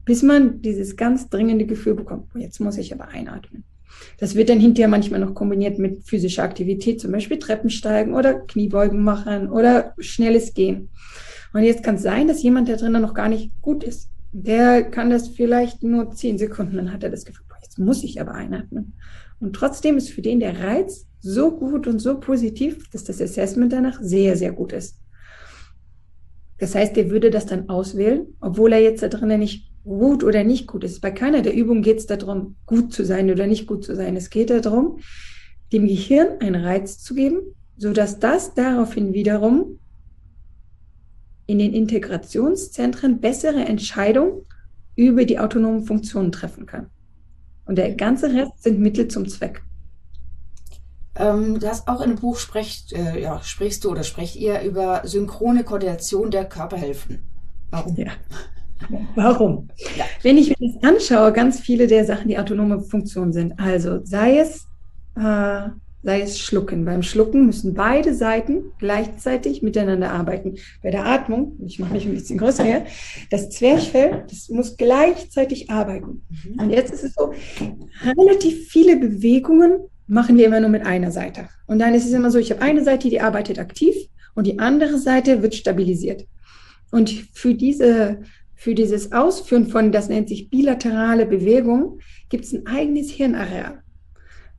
[0.06, 3.64] bis man dieses ganz dringende Gefühl bekommt, oh, jetzt muss ich aber einatmen.
[4.18, 9.04] Das wird dann hinterher manchmal noch kombiniert mit physischer Aktivität, zum Beispiel Treppensteigen oder Kniebeugen
[9.04, 10.90] machen oder schnelles Gehen.
[11.54, 14.10] Und jetzt kann es sein, dass jemand da drinnen noch gar nicht gut ist.
[14.32, 18.20] Der kann das vielleicht nur zehn Sekunden, dann hat er das Gefühl, jetzt muss ich
[18.20, 18.94] aber einatmen.
[19.42, 23.74] Und trotzdem ist für den der Reiz so gut und so positiv, dass das Assessment
[23.74, 24.98] danach sehr, sehr gut ist.
[26.60, 30.44] Das heißt, er würde das dann auswählen, obwohl er jetzt da drinnen nicht gut oder
[30.44, 31.02] nicht gut ist.
[31.02, 34.16] Bei keiner der Übungen geht es darum, gut zu sein oder nicht gut zu sein.
[34.16, 35.00] Es geht darum,
[35.74, 37.40] dem Gehirn einen Reiz zu geben,
[37.78, 39.80] sodass das daraufhin wiederum
[41.48, 44.44] in den Integrationszentren bessere Entscheidungen
[44.96, 46.92] über die autonomen Funktionen treffen kann.
[47.72, 49.64] Und der ganze Rest sind Mittel zum Zweck.
[51.16, 55.04] Ähm, du hast auch im Buch sprecht, äh, ja, sprichst du oder sprecht ihr über
[55.06, 57.24] synchrone Koordination der Körperhälften.
[57.70, 57.96] Warum?
[57.96, 58.12] Ja.
[59.16, 59.70] Warum?
[59.96, 60.04] Ja.
[60.22, 63.58] Wenn ich mir das anschaue, ganz viele der Sachen, die autonome Funktionen sind.
[63.58, 64.68] Also sei es,
[65.16, 65.70] äh,
[66.04, 66.86] sei es Schlucken.
[66.86, 70.56] Beim Schlucken müssen beide Seiten gleichzeitig miteinander arbeiten.
[70.82, 72.86] Bei der Atmung, ich mache mich ein bisschen größer hier,
[73.30, 76.24] das Zwerchfell, das muss gleichzeitig arbeiten.
[76.30, 76.60] Mhm.
[76.60, 77.34] Und jetzt ist es so,
[78.18, 81.48] relativ viele Bewegungen machen wir immer nur mit einer Seite.
[81.68, 83.96] Und dann ist es immer so, ich habe eine Seite, die arbeitet aktiv
[84.36, 86.26] und die andere Seite wird stabilisiert.
[86.92, 88.20] Und für diese
[88.62, 91.98] für dieses Ausführen von, das nennt sich bilaterale Bewegung,
[92.30, 93.82] gibt es ein eigenes Hirnareal.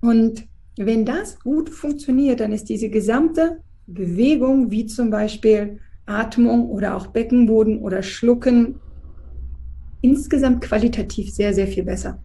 [0.01, 6.97] Und wenn das gut funktioniert, dann ist diese gesamte Bewegung, wie zum Beispiel Atmung oder
[6.97, 8.81] auch Beckenboden oder Schlucken,
[10.01, 12.21] insgesamt qualitativ sehr, sehr viel besser.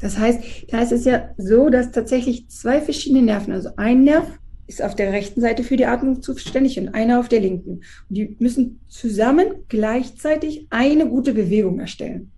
[0.00, 4.38] Das heißt, da ist es ja so, dass tatsächlich zwei verschiedene Nerven, also ein Nerv
[4.66, 7.82] ist auf der rechten Seite für die Atmung zuständig und einer auf der linken.
[8.08, 12.32] Und die müssen zusammen gleichzeitig eine gute Bewegung erstellen.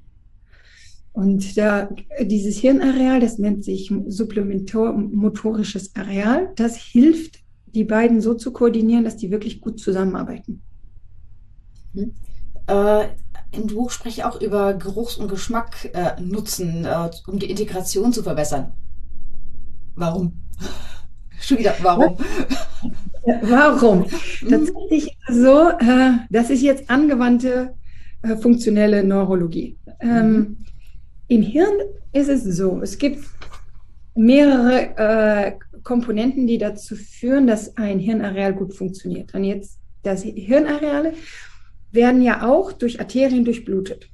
[1.16, 1.88] Und da,
[2.20, 9.16] dieses Hirnareal, das nennt sich supplementarmotorisches Areal, das hilft, die beiden so zu koordinieren, dass
[9.16, 10.61] die wirklich gut zusammenarbeiten.
[11.94, 12.12] Mhm.
[12.66, 13.07] Äh,
[13.52, 18.74] Im Buch spreche ich auch über Geruchs- und Geschmacknutzen, äh, um die Integration zu verbessern.
[19.94, 20.35] Warum?
[21.40, 22.18] Schon wieder, warum?
[23.40, 24.00] Warum?
[24.00, 24.48] Mhm.
[24.50, 27.74] Tatsächlich so, äh, das ist jetzt angewandte
[28.20, 29.79] äh, funktionelle Neurologie.
[30.00, 30.57] Ähm, mhm.
[31.29, 31.81] Im Hirn
[32.12, 33.25] ist es so, es gibt
[34.15, 39.35] mehrere äh, Komponenten, die dazu führen, dass ein Hirnareal gut funktioniert.
[39.35, 41.15] Und jetzt, das Hirnareale
[41.93, 44.09] werden ja auch durch Arterien durchblutet.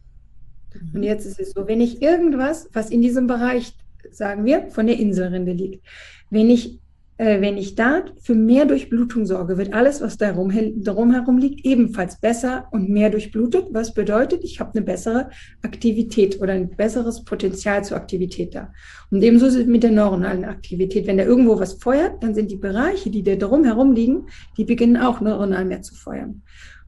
[0.75, 0.94] Mhm.
[0.94, 3.75] Und jetzt ist es so, wenn ich irgendwas, was in diesem Bereich,
[4.11, 5.85] sagen wir, von der Inselrinde liegt,
[6.31, 6.81] wenn ich
[7.18, 12.66] wenn ich da für mehr Durchblutung sorge, wird alles, was darum, herum liegt, ebenfalls besser
[12.72, 13.66] und mehr durchblutet.
[13.70, 15.31] Was bedeutet, ich habe eine bessere
[15.62, 18.72] Aktivität oder ein besseres Potenzial zur Aktivität da.
[19.11, 21.07] Und ebenso ist es mit der neuronalen Aktivität.
[21.07, 24.96] Wenn da irgendwo was feuert, dann sind die Bereiche, die da drumherum liegen, die beginnen
[24.96, 26.42] auch neuronal mehr zu feuern.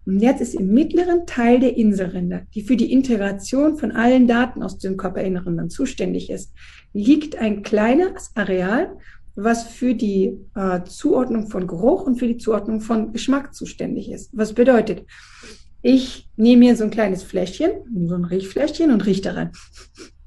[0.06, 4.62] Und jetzt ist im mittleren Teil der Inselrinde, die für die Integration von allen Daten
[4.62, 6.52] aus dem Körperinneren dann zuständig ist,
[6.92, 8.96] liegt ein kleines Areal,
[9.36, 14.30] was für die äh, Zuordnung von Geruch und für die Zuordnung von Geschmack zuständig ist.
[14.32, 15.04] Was bedeutet,
[15.82, 17.70] ich nehme mir so ein kleines Fläschchen,
[18.06, 19.52] so ein Riechfläschchen und rieche daran.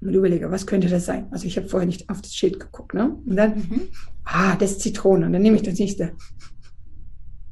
[0.01, 1.27] Und überlege, was könnte das sein?
[1.31, 2.93] Also ich habe vorher nicht auf das Schild geguckt.
[2.93, 3.17] Ne?
[3.25, 3.81] Und dann, mhm.
[4.25, 5.25] ah, das ist Zitrone.
[5.25, 6.11] Und dann nehme ich das nächste.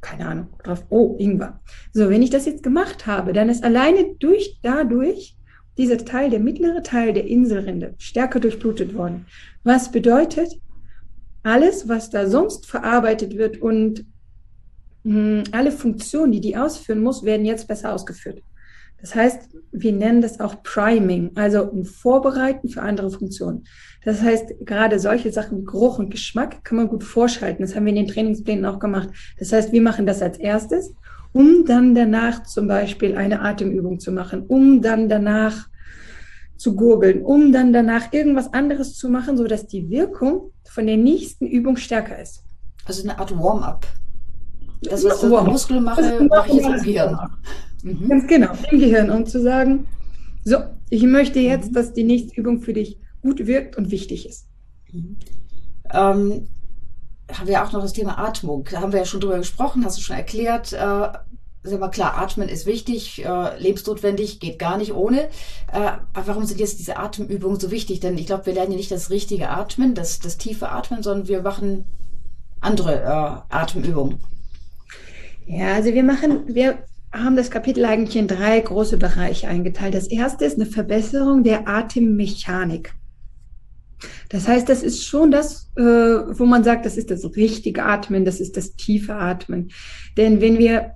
[0.00, 0.84] Keine Ahnung, drauf.
[0.88, 1.60] Oh, Ingwer.
[1.92, 5.36] So, wenn ich das jetzt gemacht habe, dann ist alleine durch, dadurch
[5.76, 9.26] dieser Teil, der mittlere Teil der Inselrinde stärker durchblutet worden.
[9.64, 10.60] Was bedeutet,
[11.46, 14.04] alles, was da sonst verarbeitet wird und
[15.04, 18.42] hm, alle Funktionen, die die ausführen muss, werden jetzt besser ausgeführt.
[19.00, 23.64] Das heißt, wir nennen das auch Priming, also ein Vorbereiten für andere Funktionen.
[24.04, 27.62] Das heißt, gerade solche Sachen Geruch und Geschmack kann man gut vorschalten.
[27.62, 29.10] Das haben wir in den Trainingsplänen auch gemacht.
[29.38, 30.94] Das heißt, wir machen das als erstes,
[31.32, 35.68] um dann danach zum Beispiel eine Atemübung zu machen, um dann danach
[36.56, 41.46] zu gurgeln, um dann danach irgendwas anderes zu machen, sodass die Wirkung von der nächsten
[41.46, 42.44] Übung stärker ist.
[42.84, 43.86] Also eine Art Warm-up.
[44.82, 47.18] Das, was ich mit Muskeln mache, mache ich jetzt im Gehirn.
[47.82, 48.08] Mhm.
[48.08, 49.86] Ganz genau, im Gehirn, um zu sagen,
[50.44, 50.58] so,
[50.90, 51.74] ich möchte jetzt, mhm.
[51.74, 54.48] dass die nächste Übung für dich gut wirkt und wichtig ist.
[54.92, 55.16] Mhm.
[55.92, 56.48] Ähm,
[57.32, 58.66] haben wir auch noch das Thema Atmung.
[58.70, 60.72] Da haben wir ja schon drüber gesprochen, hast du schon erklärt.
[60.72, 61.08] Äh,
[61.66, 65.22] sag mal klar, Atmen ist wichtig, äh, lebensnotwendig, geht gar nicht ohne.
[65.72, 68.00] Äh, aber warum sind jetzt diese Atemübungen so wichtig?
[68.00, 71.28] Denn ich glaube, wir lernen ja nicht das richtige Atmen, das, das tiefe Atmen, sondern
[71.28, 71.84] wir machen
[72.60, 74.18] andere äh, Atemübungen.
[75.46, 76.78] Ja, also wir machen, wir
[77.12, 79.94] haben das Kapitel eigentlich in drei große Bereiche eingeteilt.
[79.94, 82.92] Das erste ist eine Verbesserung der Atemmechanik.
[84.28, 88.24] Das heißt, das ist schon das, äh, wo man sagt, das ist das richtige Atmen,
[88.24, 89.70] das ist das tiefe Atmen.
[90.16, 90.92] Denn wenn wir,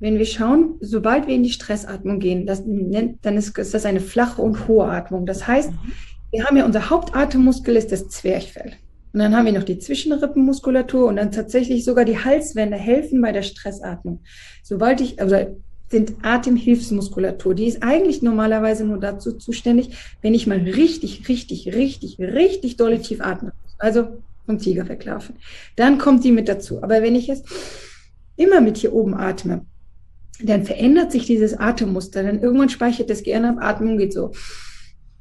[0.00, 3.84] wenn wir schauen, sobald wir in die Stressatmung gehen, das nennt, dann ist, ist das
[3.84, 5.26] eine flache und hohe Atmung.
[5.26, 5.72] Das heißt,
[6.30, 8.72] wir haben ja unser Hauptatemmuskel ist das Zwerchfell.
[9.12, 13.32] Und dann haben wir noch die Zwischenrippenmuskulatur und dann tatsächlich sogar die Halswände helfen bei
[13.32, 14.20] der Stressatmung.
[14.62, 15.36] Sobald ich, also
[15.90, 17.54] sind Atemhilfsmuskulatur.
[17.54, 23.00] Die ist eigentlich normalerweise nur dazu zuständig, wenn ich mal richtig, richtig, richtig, richtig dolle
[23.00, 23.52] tief atme.
[23.78, 24.08] Also
[24.44, 25.36] vom Tiger weglaufen.
[25.76, 26.82] Dann kommt die mit dazu.
[26.82, 27.46] Aber wenn ich jetzt
[28.36, 29.64] immer mit hier oben atme,
[30.42, 32.22] dann verändert sich dieses Atemmuster.
[32.22, 34.32] Dann irgendwann speichert das Gehirn ab, Atmung geht so.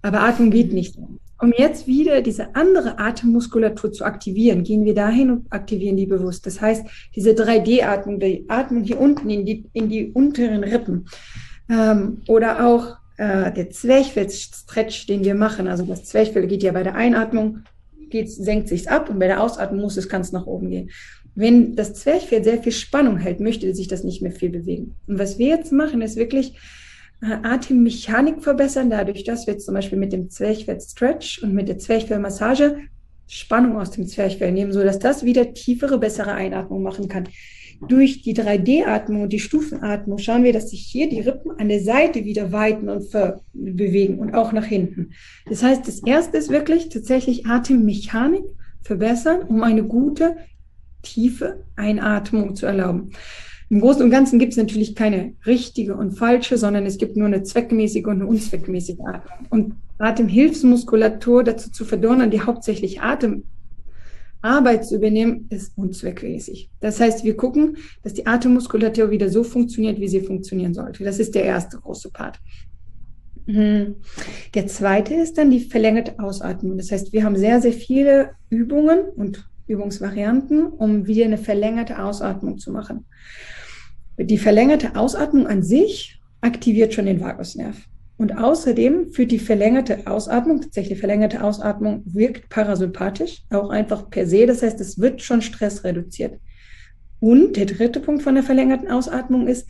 [0.01, 1.07] Aber Atmung geht nicht so.
[1.39, 6.47] Um jetzt wieder diese andere Atemmuskulatur zu aktivieren, gehen wir dahin und aktivieren die bewusst.
[6.47, 11.05] Das heißt, diese 3D-Atmung, die Atmung hier unten in die, in die unteren Rippen
[11.69, 15.67] ähm, oder auch äh, der Zwerchfell-Stretch, den wir machen.
[15.67, 17.59] Also das Zwerchfell geht ja bei der Einatmung,
[18.09, 20.89] geht, senkt sich's ab und bei der Ausatmung muss es ganz nach oben gehen.
[21.37, 24.95] Wenn das Zwerchfell sehr viel Spannung hält, möchte sich das nicht mehr viel bewegen.
[25.05, 26.53] Und was wir jetzt machen, ist wirklich
[27.21, 32.77] äh, Atemmechanik verbessern, dadurch, dass wir zum Beispiel mit dem Zwerchfell-Stretch und mit der Zwerchfellmassage
[33.27, 37.29] Spannung aus dem Zwerchfell nehmen, so dass das wieder tiefere, bessere Einatmung machen kann.
[37.87, 41.81] Durch die 3D-Atmung und die Stufenatmung schauen wir, dass sich hier die Rippen an der
[41.81, 43.05] Seite wieder weiten und
[43.53, 45.11] bewegen und auch nach hinten.
[45.47, 48.45] Das heißt, das erste ist wirklich tatsächlich Atemmechanik
[48.81, 50.37] verbessern, um eine gute,
[51.07, 53.11] tiefe Einatmung zu erlauben.
[53.69, 57.27] Im Großen und Ganzen gibt es natürlich keine richtige und falsche, sondern es gibt nur
[57.27, 59.47] eine zweckmäßige und eine unzweckmäßige Atmung.
[59.49, 66.69] Und Atemhilfsmuskulatur dazu zu verdonnern, die hauptsächlich Atemarbeit zu übernehmen, ist unzweckmäßig.
[66.79, 71.03] Das heißt, wir gucken, dass die Atemmuskulatur wieder so funktioniert, wie sie funktionieren sollte.
[71.03, 72.39] Das ist der erste große Part.
[73.47, 73.95] Mhm.
[74.53, 76.77] Der zweite ist dann die verlängerte Ausatmung.
[76.77, 82.57] Das heißt, wir haben sehr, sehr viele Übungen und Übungsvarianten, um wieder eine verlängerte Ausatmung
[82.57, 83.05] zu machen.
[84.17, 87.77] Die verlängerte Ausatmung an sich aktiviert schon den Vagusnerv.
[88.17, 94.47] Und außerdem führt die verlängerte Ausatmung, tatsächlich verlängerte Ausatmung wirkt parasympathisch, auch einfach per se.
[94.47, 96.39] Das heißt, es wird schon Stress reduziert.
[97.19, 99.67] Und der dritte Punkt von der verlängerten Ausatmung ist,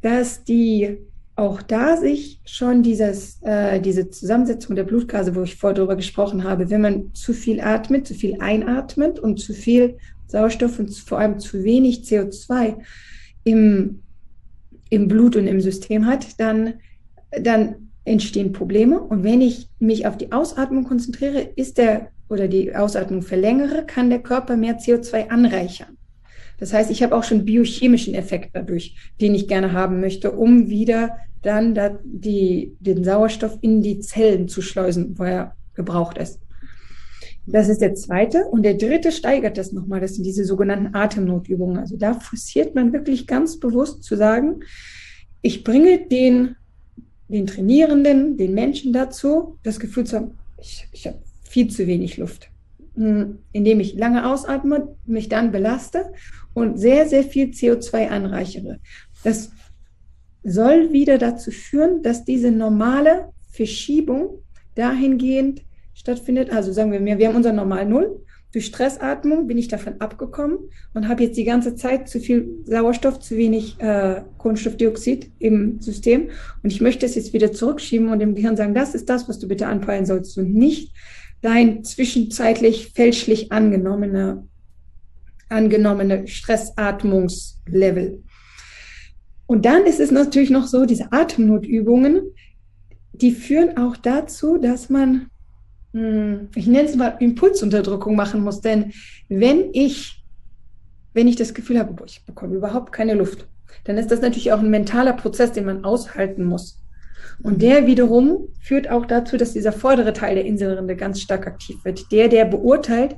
[0.00, 0.98] dass die
[1.42, 6.44] auch da sich schon dieses, äh, diese Zusammensetzung der Blutgase, wo ich vorher drüber gesprochen
[6.44, 11.18] habe, wenn man zu viel atmet, zu viel einatmet und zu viel Sauerstoff und vor
[11.18, 12.76] allem zu wenig CO2
[13.44, 14.02] im,
[14.88, 16.74] im Blut und im System hat, dann,
[17.30, 19.00] dann entstehen Probleme.
[19.00, 24.10] Und wenn ich mich auf die Ausatmung konzentriere, ist der oder die Ausatmung verlängere, kann
[24.10, 25.98] der Körper mehr CO2 anreichern.
[26.58, 30.68] Das heißt, ich habe auch schon biochemischen Effekt dadurch, den ich gerne haben möchte, um
[30.70, 36.40] wieder dann da die, den Sauerstoff in die Zellen zu schleusen, wo er gebraucht ist.
[37.46, 38.44] Das ist der zweite.
[38.44, 40.00] Und der dritte steigert das nochmal.
[40.00, 41.78] Das sind diese sogenannten Atemnotübungen.
[41.78, 44.60] Also da forciert man wirklich ganz bewusst zu sagen,
[45.40, 46.54] ich bringe den,
[47.28, 52.16] den Trainierenden, den Menschen dazu, das Gefühl zu haben, ich, ich habe viel zu wenig
[52.16, 52.48] Luft.
[52.94, 56.12] Hm, indem ich lange ausatme, mich dann belaste
[56.54, 58.78] und sehr, sehr viel CO2 anreichere.
[59.24, 59.50] Das
[60.44, 64.42] soll wieder dazu führen, dass diese normale Verschiebung
[64.74, 65.62] dahingehend
[65.94, 66.50] stattfindet.
[66.50, 68.20] Also sagen wir mir, wir haben unser Normal Null.
[68.52, 70.58] Durch Stressatmung bin ich davon abgekommen
[70.92, 76.28] und habe jetzt die ganze Zeit zu viel Sauerstoff, zu wenig äh, Kohlenstoffdioxid im System.
[76.62, 79.38] Und ich möchte es jetzt wieder zurückschieben und dem Gehirn sagen, das ist das, was
[79.38, 80.94] du bitte anpeilen sollst und nicht
[81.40, 84.46] dein zwischenzeitlich fälschlich angenommene,
[85.48, 88.22] angenommene Stressatmungslevel.
[89.46, 92.22] Und dann ist es natürlich noch so, diese Atemnotübungen,
[93.12, 95.26] die führen auch dazu, dass man,
[95.92, 98.60] hm, ich nenne es mal Impulsunterdrückung machen muss.
[98.60, 98.92] Denn
[99.28, 100.24] wenn ich,
[101.12, 103.46] wenn ich das Gefühl habe, ich bekomme überhaupt keine Luft,
[103.84, 106.78] dann ist das natürlich auch ein mentaler Prozess, den man aushalten muss.
[107.42, 111.76] Und der wiederum führt auch dazu, dass dieser vordere Teil der Inselrinde ganz stark aktiv
[111.84, 112.12] wird.
[112.12, 113.16] Der, der beurteilt,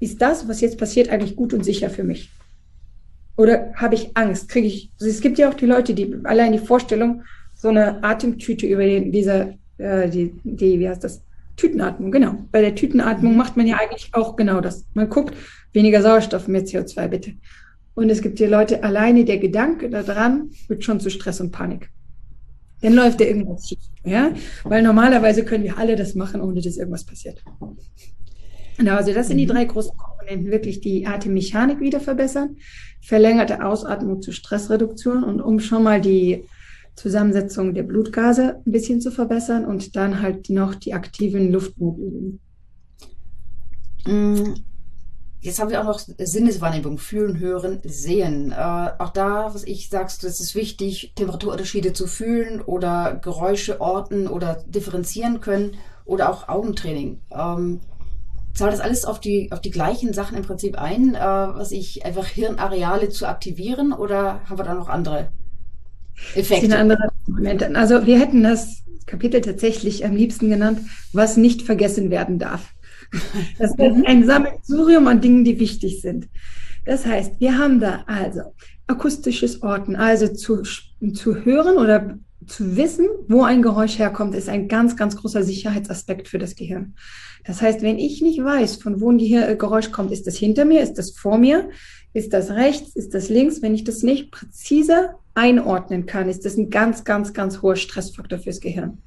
[0.00, 2.30] ist das, was jetzt passiert, eigentlich gut und sicher für mich?
[3.40, 4.50] Oder habe ich Angst?
[4.50, 7.22] Kriege ich, also es gibt ja auch die Leute, die allein die Vorstellung,
[7.56, 11.22] so eine Atemtüte über den, dieser, äh, die, die, wie heißt das?
[11.56, 12.34] Tütenatmung, genau.
[12.52, 14.84] Bei der Tütenatmung macht man ja eigentlich auch genau das.
[14.92, 15.34] Man guckt,
[15.72, 17.32] weniger Sauerstoff, mehr CO2 bitte.
[17.94, 21.88] Und es gibt die Leute, alleine der Gedanke daran wird schon zu Stress und Panik.
[22.82, 23.78] Dann läuft da irgendwas schief.
[24.04, 24.32] Ja?
[24.64, 27.42] Weil normalerweise können wir alle das machen, ohne dass irgendwas passiert.
[28.76, 29.50] Genau, also das sind die mhm.
[29.50, 30.52] drei großen Komponenten.
[30.52, 32.56] Wirklich die Atemmechanik wieder verbessern,
[33.00, 36.44] verlängerte Ausatmung zur Stressreduktion und um schon mal die
[36.96, 42.38] Zusammensetzung der Blutgase ein bisschen zu verbessern und dann halt noch die aktiven Luftmodüle.
[44.06, 44.54] Mm,
[45.42, 48.52] Jetzt haben wir auch noch Sinneswahrnehmung, fühlen, hören, sehen.
[48.52, 54.28] Äh, auch da, was ich sagst, es ist wichtig, Temperaturunterschiede zu fühlen oder Geräusche orten
[54.28, 57.20] oder differenzieren können oder auch Augentraining.
[57.30, 57.80] Ähm,
[58.54, 62.04] zahlt das alles auf die, auf die gleichen Sachen im Prinzip ein, äh, was ich
[62.04, 65.30] einfach Hirnareale zu aktivieren oder haben wir da noch andere
[66.34, 66.68] Effekte?
[66.68, 67.74] Das andere Momente.
[67.74, 70.80] Also wir hätten das Kapitel tatsächlich am liebsten genannt,
[71.12, 72.72] was nicht vergessen werden darf.
[73.58, 74.04] Das ist mhm.
[74.06, 76.28] ein Sammelsurium an Dingen, die wichtig sind.
[76.84, 78.54] Das heißt, wir haben da also
[78.86, 84.68] akustisches Orten, also zu, zu hören oder zu wissen, wo ein Geräusch herkommt, ist ein
[84.68, 86.94] ganz, ganz großer Sicherheitsaspekt für das Gehirn.
[87.50, 90.82] Das heißt, wenn ich nicht weiß, von wo ein Geräusch kommt, ist das hinter mir,
[90.82, 91.70] ist das vor mir,
[92.12, 96.56] ist das rechts, ist das links, wenn ich das nicht präzise einordnen kann, ist das
[96.56, 98.98] ein ganz, ganz, ganz hoher Stressfaktor fürs Gehirn.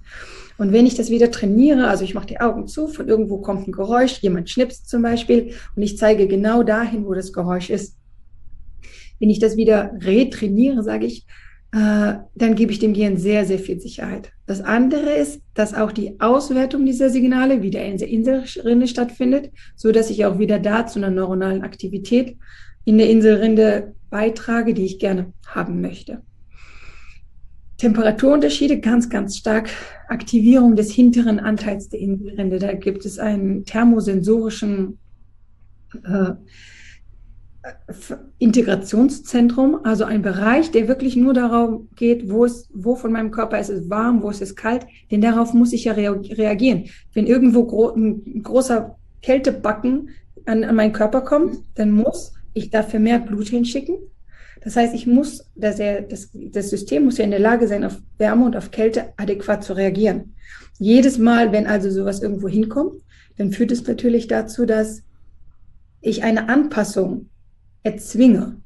[0.57, 3.65] Und wenn ich das wieder trainiere, also ich mache die Augen zu, von irgendwo kommt
[3.65, 7.95] ein Geräusch, jemand schnipst zum Beispiel und ich zeige genau dahin, wo das Geräusch ist.
[9.21, 11.25] Wenn ich das wieder retrainiere, sage ich,
[11.73, 14.31] äh, dann gebe ich dem Gehirn sehr, sehr viel Sicherheit.
[14.45, 19.91] Das andere ist, dass auch die Auswertung dieser Signale wieder in der Inselrinde stattfindet, so
[19.91, 22.37] dass ich auch wieder da zu einer neuronalen Aktivität
[22.85, 26.21] in der Inselrinde beitrage, die ich gerne haben möchte.
[27.77, 29.67] Temperaturunterschiede ganz, ganz stark.
[30.09, 32.59] Aktivierung des hinteren Anteils der Innenrinde.
[32.59, 34.99] Da gibt es einen thermosensorischen
[36.03, 36.33] äh,
[38.39, 43.59] Integrationszentrum, also ein Bereich, der wirklich nur darauf geht, wo es, wo von meinem Körper
[43.59, 46.85] ist es warm, wo ist es kalt, denn darauf muss ich ja reagieren.
[47.13, 50.09] Wenn irgendwo gro ein großer Kältebacken
[50.45, 53.95] an, an meinen Körper kommt, dann muss ich dafür mehr Blut hinschicken
[54.63, 57.83] das heißt, ich muss, dass er, das, das System muss ja in der Lage sein,
[57.83, 60.35] auf Wärme und auf Kälte adäquat zu reagieren.
[60.79, 62.95] Jedes Mal, wenn also sowas irgendwo hinkommt,
[63.37, 65.03] dann führt es natürlich dazu, dass
[66.01, 67.29] ich eine Anpassung
[67.83, 68.57] erzwinge.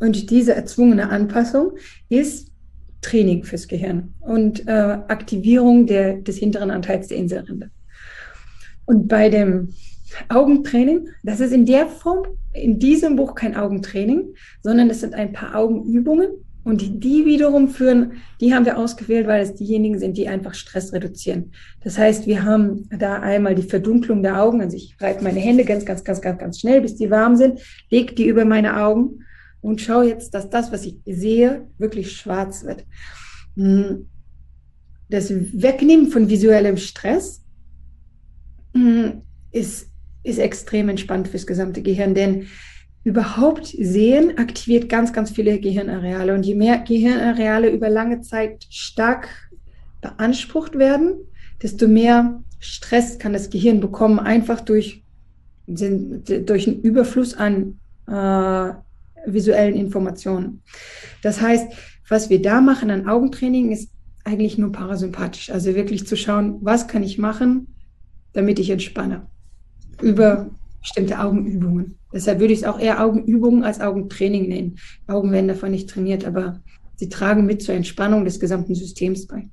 [0.00, 1.72] Und diese erzwungene Anpassung
[2.08, 2.50] ist
[3.00, 7.70] Training fürs Gehirn und äh, Aktivierung der, des hinteren Anteils der Inselrinde.
[8.86, 9.68] Und bei dem
[10.28, 15.32] Augentraining, das ist in der Form, in diesem Buch kein Augentraining, sondern es sind ein
[15.32, 20.28] paar Augenübungen und die wiederum führen, die haben wir ausgewählt, weil es diejenigen sind, die
[20.28, 21.52] einfach Stress reduzieren.
[21.82, 24.60] Das heißt, wir haben da einmal die Verdunklung der Augen.
[24.60, 27.60] Also ich reibe meine Hände ganz, ganz, ganz, ganz, ganz schnell, bis die warm sind,
[27.90, 29.24] leg die über meine Augen
[29.60, 32.84] und schaue jetzt, dass das, was ich sehe, wirklich schwarz wird.
[33.56, 34.08] Hm.
[35.10, 37.42] Das Wegnehmen von visuellem Stress
[38.72, 39.90] hm, ist
[40.24, 42.46] ist extrem entspannt fürs gesamte Gehirn, denn
[43.04, 46.34] überhaupt sehen aktiviert ganz, ganz viele Gehirnareale.
[46.34, 49.28] Und je mehr Gehirnareale über lange Zeit stark
[50.00, 51.16] beansprucht werden,
[51.62, 55.04] desto mehr Stress kann das Gehirn bekommen, einfach durch,
[55.66, 58.72] durch einen Überfluss an äh,
[59.26, 60.62] visuellen Informationen.
[61.22, 61.72] Das heißt,
[62.08, 63.90] was wir da machen an Augentraining ist
[64.24, 65.50] eigentlich nur parasympathisch.
[65.50, 67.74] Also wirklich zu schauen, was kann ich machen,
[68.32, 69.26] damit ich entspanne
[70.02, 70.50] über
[70.84, 71.98] bestimmte Augenübungen.
[72.12, 74.78] Deshalb würde ich es auch eher Augenübungen als Augentraining nennen.
[75.06, 76.60] Augen werden davon nicht trainiert, aber
[76.96, 79.48] sie tragen mit zur Entspannung des gesamten Systems bei.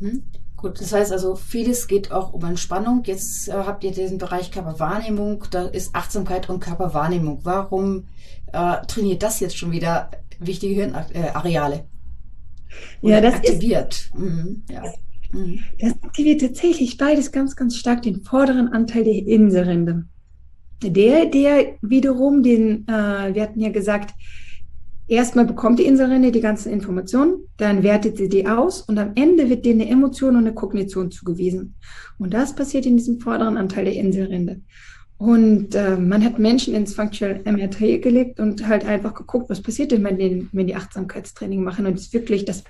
[0.00, 0.22] Mhm.
[0.56, 3.02] Gut, das heißt also, vieles geht auch um Entspannung.
[3.04, 7.40] Jetzt äh, habt ihr diesen Bereich Körperwahrnehmung, da ist Achtsamkeit und Körperwahrnehmung.
[7.42, 8.04] Warum
[8.50, 11.84] äh, trainiert das jetzt schon wieder wichtige Hirnareale?
[13.02, 13.92] Äh, ja, das aktiviert.
[13.92, 14.82] Ist, mhm, ja.
[15.32, 15.60] Mhm.
[15.78, 20.06] Das aktiviert tatsächlich beides ganz, ganz stark den vorderen Anteil der Inselrinde.
[20.82, 24.14] Der, der wiederum den, äh, wir hatten ja gesagt,
[25.06, 29.50] Erstmal bekommt die Inselrinde die ganzen Informationen, dann wertet sie die aus und am Ende
[29.50, 31.74] wird dir eine Emotion und eine Kognition zugewiesen.
[32.18, 34.62] Und das passiert in diesem vorderen Anteil der Inselrinde.
[35.18, 39.92] Und äh, man hat Menschen ins Functional MRT gelegt und halt einfach geguckt, was passiert
[39.92, 41.86] denn, wenn die, wenn die Achtsamkeitstraining machen.
[41.86, 42.64] Und es ist wirklich, das,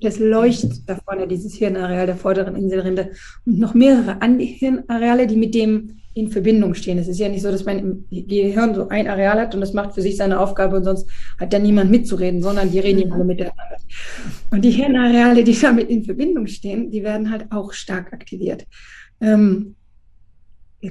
[0.00, 3.10] das leuchtet da vorne, dieses Hirnareal der vorderen Inselrinde
[3.44, 6.96] und noch mehrere Hirnareale, die mit dem in Verbindung stehen.
[6.96, 7.78] Es ist ja nicht so, dass mein
[8.10, 11.06] im Gehirn so ein Areal hat und das macht für sich seine Aufgabe und sonst
[11.38, 13.76] hat da niemand mitzureden, sondern die reden ja alle miteinander.
[14.50, 18.66] Und die Hirnareale, die damit in Verbindung stehen, die werden halt auch stark aktiviert.
[19.20, 19.74] Ähm,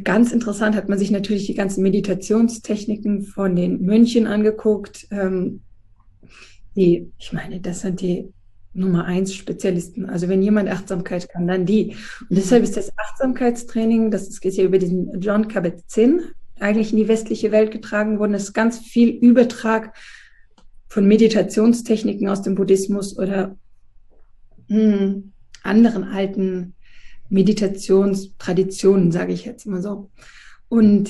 [0.03, 5.07] ganz interessant hat man sich natürlich die ganzen Meditationstechniken von den Mönchen angeguckt.
[5.09, 5.61] Ähm,
[6.75, 8.31] die, ich meine, das sind die
[8.75, 10.05] Nummer eins Spezialisten.
[10.05, 11.95] Also wenn jemand Achtsamkeit kann, dann die.
[12.29, 16.21] Und deshalb ist das Achtsamkeitstraining, das geht ja über diesen John Kabat-Zinn,
[16.59, 18.33] eigentlich in die westliche Welt getragen worden.
[18.33, 19.95] Das ist ganz viel Übertrag
[20.87, 23.57] von Meditationstechniken aus dem Buddhismus oder
[24.67, 26.75] mh, hm, anderen alten
[27.29, 30.11] Meditationstraditionen, sage ich jetzt mal so.
[30.67, 31.09] Und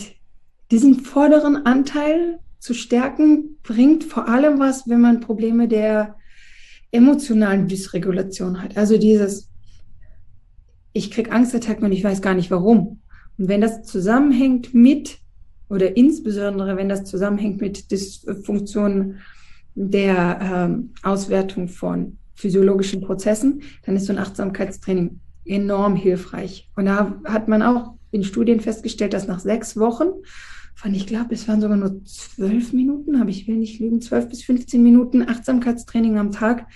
[0.72, 6.16] diesen vorderen Anteil zu stärken, bringt vor allem was, wenn man Probleme der
[6.96, 8.78] emotionalen Dysregulation hat.
[8.78, 9.50] Also dieses,
[10.94, 13.02] ich kriege Angstattacken und ich weiß gar nicht warum.
[13.38, 15.20] Und wenn das zusammenhängt mit,
[15.70, 19.20] oder insbesondere wenn das zusammenhängt mit Dysfunktionen
[19.76, 26.70] der ähm, Auswertung von physiologischen Prozessen, dann ist so ein Achtsamkeitstraining enorm hilfreich.
[26.76, 30.06] Und da hat man auch in Studien festgestellt, dass nach sechs Wochen
[30.76, 34.28] von, ich glaube, es waren sogar nur zwölf Minuten, aber ich will nicht lügen, zwölf
[34.28, 36.68] bis 15 Minuten Achtsamkeitstraining am Tag,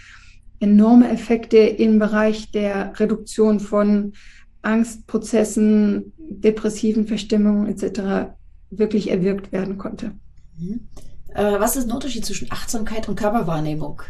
[0.60, 4.14] enorme Effekte im Bereich der Reduktion von
[4.62, 8.32] Angstprozessen, depressiven Verstimmungen etc.
[8.70, 10.14] wirklich erwirkt werden konnte.
[10.58, 10.88] Mhm.
[11.34, 14.02] Äh, was ist der Unterschied zwischen Achtsamkeit und Körperwahrnehmung?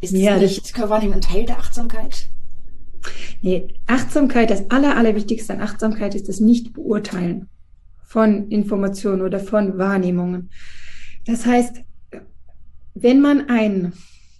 [0.00, 2.28] Ist ja, nicht Körperwahrnehmung ein Teil der Achtsamkeit?
[3.42, 7.48] Nee, Achtsamkeit, das Aller, Allerwichtigste an Achtsamkeit ist das Nicht-Beurteilen
[8.06, 10.50] von Informationen oder von Wahrnehmungen.
[11.26, 11.82] Das heißt,
[12.94, 13.92] wenn man ein,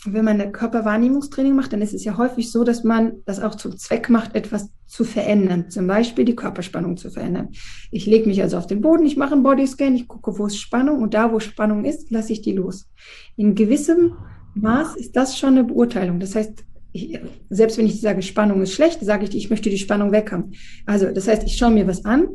[0.06, 3.56] wenn man ein Körperwahrnehmungstraining macht, dann ist es ja häufig so, dass man das auch
[3.56, 5.68] zum Zweck macht, etwas zu verändern.
[5.68, 7.48] Zum Beispiel die Körperspannung zu verändern.
[7.90, 10.58] Ich lege mich also auf den Boden, ich mache einen Bodyscan, ich gucke, wo ist
[10.58, 12.88] Spannung und da, wo Spannung ist, lasse ich die los.
[13.36, 14.12] In gewissem
[14.54, 16.20] Maß ist das schon eine Beurteilung.
[16.20, 17.18] Das heißt, ich,
[17.50, 20.52] selbst wenn ich sage, Spannung ist schlecht, sage ich, ich möchte die Spannung weg haben.
[20.86, 22.28] Also, das heißt, ich schaue mir was an,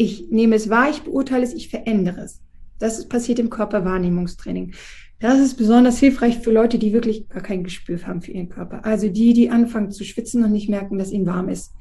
[0.00, 2.40] ich nehme es wahr, ich beurteile es, ich verändere es.
[2.78, 4.72] Das passiert im Körperwahrnehmungstraining.
[5.18, 8.82] Das ist besonders hilfreich für Leute, die wirklich gar kein Gespür haben für ihren Körper.
[8.86, 11.74] Also die, die anfangen zu schwitzen und nicht merken, dass ihnen warm ist.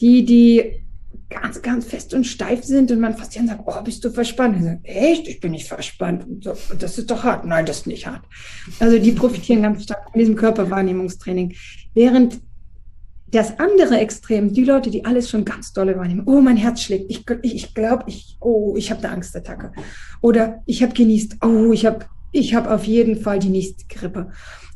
[0.00, 0.82] Die, die
[1.30, 4.56] ganz, ganz fest und steif sind und man fast dann sagt, oh, bist du verspannt?
[4.56, 5.28] Und sagt, echt?
[5.28, 6.26] Ich bin nicht verspannt.
[6.26, 7.44] Und so, das ist doch hart.
[7.44, 8.24] Nein, das ist nicht hart.
[8.80, 11.54] Also die profitieren ganz stark von diesem Körperwahrnehmungstraining.
[11.94, 12.40] Während
[13.34, 17.10] das andere Extrem, die Leute, die alles schon ganz dolle wahrnehmen, oh, mein Herz schlägt,
[17.10, 19.72] ich glaube, ich, ich, glaub, ich, oh, ich habe eine Angstattacke.
[20.20, 24.30] Oder ich habe genießt, oh, ich habe ich hab auf jeden Fall die nächste Grippe.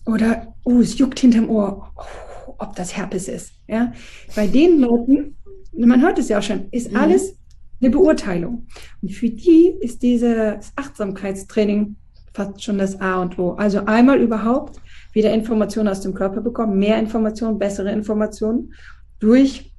[0.06, 3.52] Oder, oh, es juckt hinterm Ohr, oh, ob das Herpes ist.
[3.66, 3.92] Ja?
[4.34, 5.36] Bei den Leuten,
[5.76, 6.96] man hört es ja auch schon, ist mhm.
[6.96, 7.36] alles
[7.80, 8.66] eine Beurteilung.
[9.02, 11.96] Und für die ist dieses Achtsamkeitstraining
[12.32, 13.52] fast schon das A und O.
[13.52, 14.80] Also einmal überhaupt
[15.18, 18.72] wieder Informationen aus dem Körper bekommen, mehr Informationen, bessere Informationen
[19.18, 19.72] durch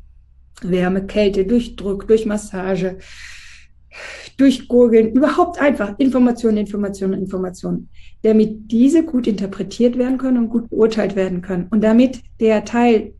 [0.61, 2.97] Wärme, Kälte, durch Druck, durch Massage,
[4.35, 7.87] durch Gurgeln, überhaupt einfach Informationen, Informationen, Informationen,
[8.21, 11.67] damit diese gut interpretiert werden können und gut beurteilt werden können.
[11.71, 13.13] Und damit der Teil,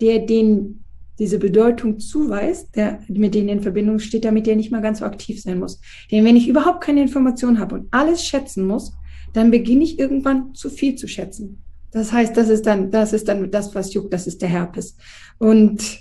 [0.00, 0.84] der den
[1.18, 5.04] diese Bedeutung zuweist, der mit denen in Verbindung steht, damit der nicht mal ganz so
[5.04, 5.80] aktiv sein muss.
[6.12, 8.92] Denn wenn ich überhaupt keine Information habe und alles schätzen muss,
[9.36, 11.62] dann beginne ich irgendwann zu viel zu schätzen.
[11.90, 14.96] Das heißt, das ist dann, das ist dann das, was juckt, das ist der Herpes.
[15.38, 16.00] Und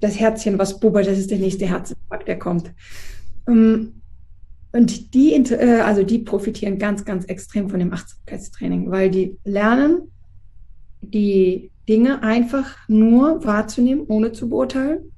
[0.00, 2.72] das Herzchen, was bubbert, das ist der nächste Herzinfarkt, der kommt.
[3.48, 4.00] Ähm,
[4.72, 10.10] und die, äh, also die profitieren ganz, ganz extrem von dem Achtsamkeitstraining, weil die lernen,
[11.00, 15.12] die Dinge einfach nur wahrzunehmen, ohne zu beurteilen.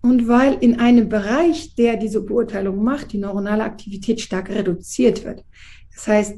[0.00, 5.44] Und weil in einem Bereich, der diese Beurteilung macht, die neuronale Aktivität stark reduziert wird.
[5.94, 6.36] Das heißt,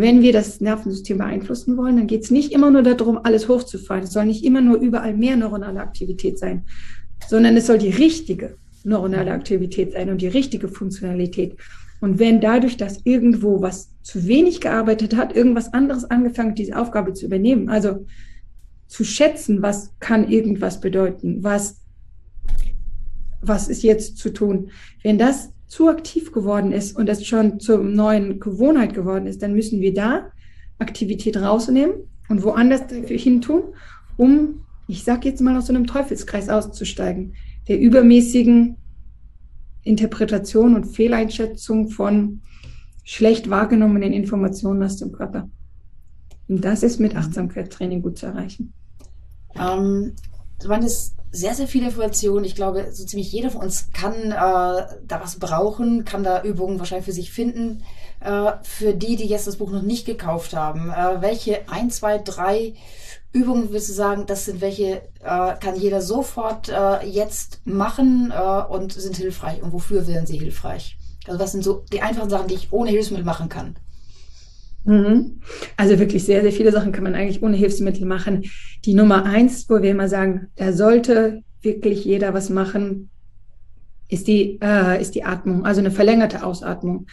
[0.00, 4.04] wenn wir das Nervensystem beeinflussen wollen, dann geht es nicht immer nur darum, alles hochzufahren.
[4.04, 6.64] Es soll nicht immer nur überall mehr neuronale Aktivität sein,
[7.28, 11.56] sondern es soll die richtige neuronale Aktivität sein und die richtige Funktionalität.
[12.00, 17.12] Und wenn dadurch, dass irgendwo was zu wenig gearbeitet hat, irgendwas anderes angefangen, diese Aufgabe
[17.12, 18.06] zu übernehmen, also
[18.86, 21.82] zu schätzen, was kann irgendwas bedeuten, was,
[23.40, 24.70] was ist jetzt zu tun,
[25.02, 29.54] wenn das zu aktiv geworden ist und es schon zur neuen Gewohnheit geworden ist, dann
[29.54, 30.30] müssen wir da
[30.78, 31.94] Aktivität rausnehmen
[32.28, 33.62] und woanders hin tun,
[34.16, 37.34] um, ich sag jetzt mal, aus so einem Teufelskreis auszusteigen,
[37.68, 38.76] der übermäßigen
[39.82, 42.42] Interpretation und Fehleinschätzung von
[43.04, 45.48] schlecht wahrgenommenen Informationen aus dem Körper.
[46.48, 48.72] Und das ist mit Achtsamkeitstraining gut zu erreichen.
[49.58, 50.12] Ähm,
[50.64, 52.44] waren es sehr, sehr viele Informationen.
[52.44, 56.78] Ich glaube, so ziemlich jeder von uns kann äh, da was brauchen, kann da Übungen
[56.78, 57.82] wahrscheinlich für sich finden.
[58.20, 62.18] Äh, für die, die jetzt das Buch noch nicht gekauft haben, äh, welche ein, zwei,
[62.18, 62.74] drei
[63.32, 68.62] Übungen würdest du sagen, das sind welche, äh, kann jeder sofort äh, jetzt machen äh,
[68.72, 69.62] und sind hilfreich?
[69.62, 70.96] Und wofür wären sie hilfreich?
[71.26, 73.76] Also was sind so die einfachen Sachen, die ich ohne Hilfsmittel machen kann?
[74.86, 75.40] Mhm.
[75.76, 78.44] Also wirklich sehr, sehr viele Sachen kann man eigentlich ohne Hilfsmittel machen.
[78.84, 83.10] Die Nummer eins, wo wir immer sagen, da sollte wirklich jeder was machen,
[84.08, 87.06] ist die, äh, ist die Atmung, also eine verlängerte Ausatmung.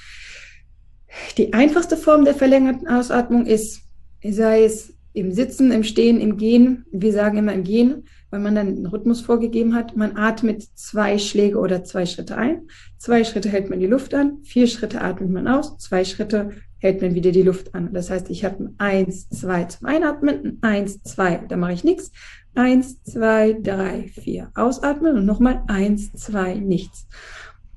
[1.37, 3.81] Die einfachste Form der verlängerten Ausatmung ist,
[4.23, 8.55] sei es im Sitzen, im Stehen, im Gehen, wir sagen immer im Gehen, weil man
[8.55, 9.95] dann einen Rhythmus vorgegeben hat.
[9.95, 12.67] Man atmet zwei Schläge oder zwei Schritte ein,
[12.97, 16.51] zwei Schritte hält man die Luft an, vier Schritte atmet man aus, zwei Schritte
[16.83, 17.93] hält man wieder die Luft an.
[17.93, 22.11] Das heißt, ich habe eins, zwei zum Einatmen, eins, zwei, da mache ich nichts.
[22.55, 24.51] Eins, zwei, drei, vier.
[24.53, 27.07] Ausatmen und nochmal eins, zwei, nichts.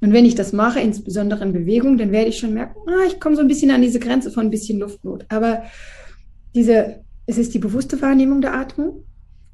[0.00, 3.20] Und wenn ich das mache, insbesondere in Bewegung, dann werde ich schon merken, ah, ich
[3.20, 5.24] komme so ein bisschen an diese Grenze von ein bisschen Luftnot.
[5.28, 5.62] Aber
[6.56, 9.04] diese, es ist die bewusste Wahrnehmung der Atmung.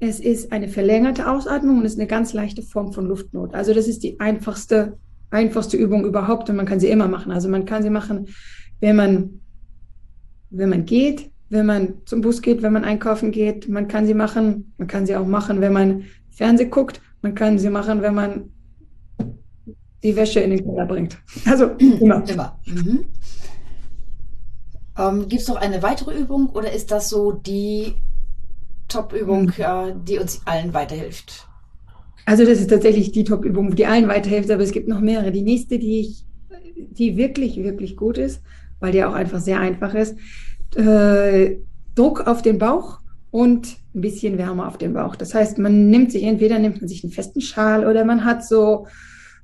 [0.00, 3.55] Es ist eine verlängerte Ausatmung und es ist eine ganz leichte Form von Luftnot.
[3.55, 4.96] Also das ist die einfachste,
[5.30, 7.32] einfachste Übung überhaupt und man kann sie immer machen.
[7.32, 8.28] Also man kann sie machen,
[8.80, 9.41] wenn man
[10.53, 13.68] wenn man geht, wenn man zum Bus geht, wenn man einkaufen geht.
[13.68, 14.72] Man kann sie machen.
[14.78, 17.00] Man kann sie auch machen, wenn man Fernseh guckt.
[17.20, 18.50] Man kann sie machen, wenn man
[20.03, 21.18] die Wäsche in den Keller bringt.
[21.46, 22.28] Also immer.
[22.28, 22.59] Immer.
[22.66, 23.05] Mhm.
[24.98, 27.94] Ähm, Gibt es noch eine weitere Übung oder ist das so die
[28.88, 29.53] Top-Übung, mhm.
[29.59, 31.48] äh, die uns allen weiterhilft?
[32.24, 35.32] Also das ist tatsächlich die Top-Übung, die allen weiterhilft, aber es gibt noch mehrere.
[35.32, 36.24] Die nächste, die ich,
[36.76, 38.42] die wirklich, wirklich gut ist,
[38.83, 40.16] weil die auch einfach sehr einfach ist.
[40.76, 41.57] Äh,
[41.95, 45.16] Druck auf den Bauch und ein bisschen Wärme auf den Bauch.
[45.16, 48.45] Das heißt, man nimmt sich, entweder nimmt man sich einen festen Schal oder man hat
[48.45, 48.87] so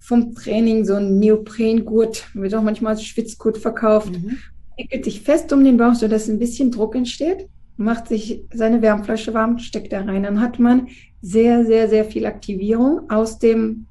[0.01, 4.39] vom Training so einen Neoprengurt, wird auch manchmal als Schwitzgurt verkauft, mhm.
[4.77, 9.35] wickelt sich fest um den Bauch, sodass ein bisschen Druck entsteht, macht sich seine Wärmflasche
[9.35, 10.23] warm, steckt da rein.
[10.23, 10.89] Dann hat man
[11.21, 13.87] sehr, sehr, sehr viel Aktivierung aus dem,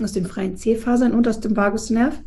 [0.00, 2.20] aus den freien C-Fasern und aus dem Vagusnerv.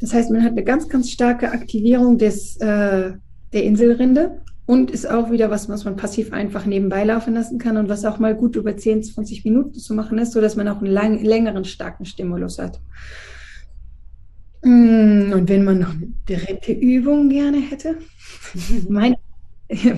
[0.00, 3.12] Das heißt, man hat eine ganz, ganz starke Aktivierung des, äh,
[3.52, 7.76] der Inselrinde und ist auch wieder was, was man passiv einfach nebenbei laufen lassen kann
[7.78, 10.78] und was auch mal gut über 10, 20 Minuten zu machen ist, sodass man auch
[10.78, 12.78] einen lang, längeren, starken Stimulus hat.
[14.62, 17.96] Mm, und wenn man noch eine dritte Übung gerne hätte,
[18.88, 19.16] meine,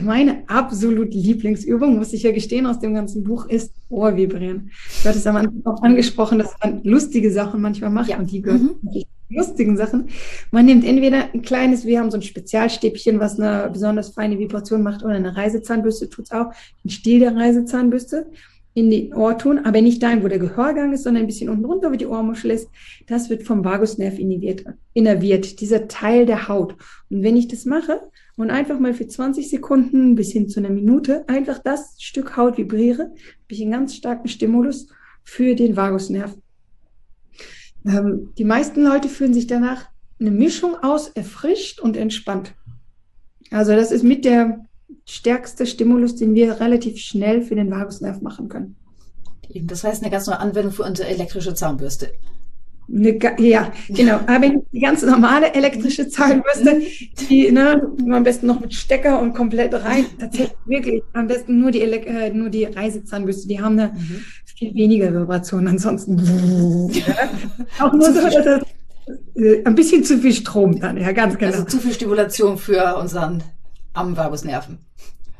[0.02, 4.70] meine absolut Lieblingsübung, muss ich ja gestehen, aus dem ganzen Buch ist Ohrvibrieren.
[5.02, 8.18] Du hattest am Anfang auch angesprochen, dass man lustige Sachen manchmal macht ja.
[8.18, 10.08] und die gehören mhm lustigen Sachen.
[10.50, 14.82] Man nimmt entweder ein kleines, wir haben so ein Spezialstäbchen, was eine besonders feine Vibration
[14.82, 16.52] macht, oder eine Reisezahnbürste tut es auch,
[16.84, 18.26] den Stiel der Reisezahnbürste
[18.72, 21.64] in die Ohr tun, aber nicht dahin, wo der Gehörgang ist, sondern ein bisschen unten
[21.64, 22.68] runter, wo die Ohrmuschel ist.
[23.08, 26.76] Das wird vom Vagusnerv innerviert, dieser Teil der Haut.
[27.10, 28.00] Und wenn ich das mache
[28.36, 32.58] und einfach mal für 20 Sekunden bis hin zu einer Minute einfach das Stück Haut
[32.58, 33.14] vibriere, habe
[33.48, 34.86] ich einen ganz starken Stimulus
[35.24, 36.36] für den Vagusnerv.
[37.86, 39.86] Ähm, die meisten Leute fühlen sich danach
[40.18, 42.54] eine Mischung aus erfrischt und entspannt.
[43.50, 44.64] Also das ist mit der
[45.06, 48.76] stärkste Stimulus, den wir relativ schnell für den Vagusnerv machen können.
[49.62, 52.12] Das heißt eine ganz neue Anwendung für unsere elektrische Zahnbürste.
[52.92, 54.20] Eine, ja, genau.
[54.26, 56.82] Aber die ganz normale elektrische Zahnbürste,
[57.28, 60.06] die ne, am besten noch mit Stecker und komplett rein.
[60.18, 63.46] Tatsächlich wirklich am besten nur die, äh, nur die Reisezahnbürste.
[63.46, 64.24] Die haben eine mhm.
[64.56, 65.68] viel weniger Vibration.
[65.68, 66.18] Ansonsten
[67.78, 68.62] auch nur so, dass das,
[69.36, 70.96] äh, ein bisschen zu viel Strom dann.
[70.96, 71.52] Ja, ganz genau.
[71.52, 73.42] Also zu viel Stimulation für unseren
[73.92, 74.78] Amvagusnerven.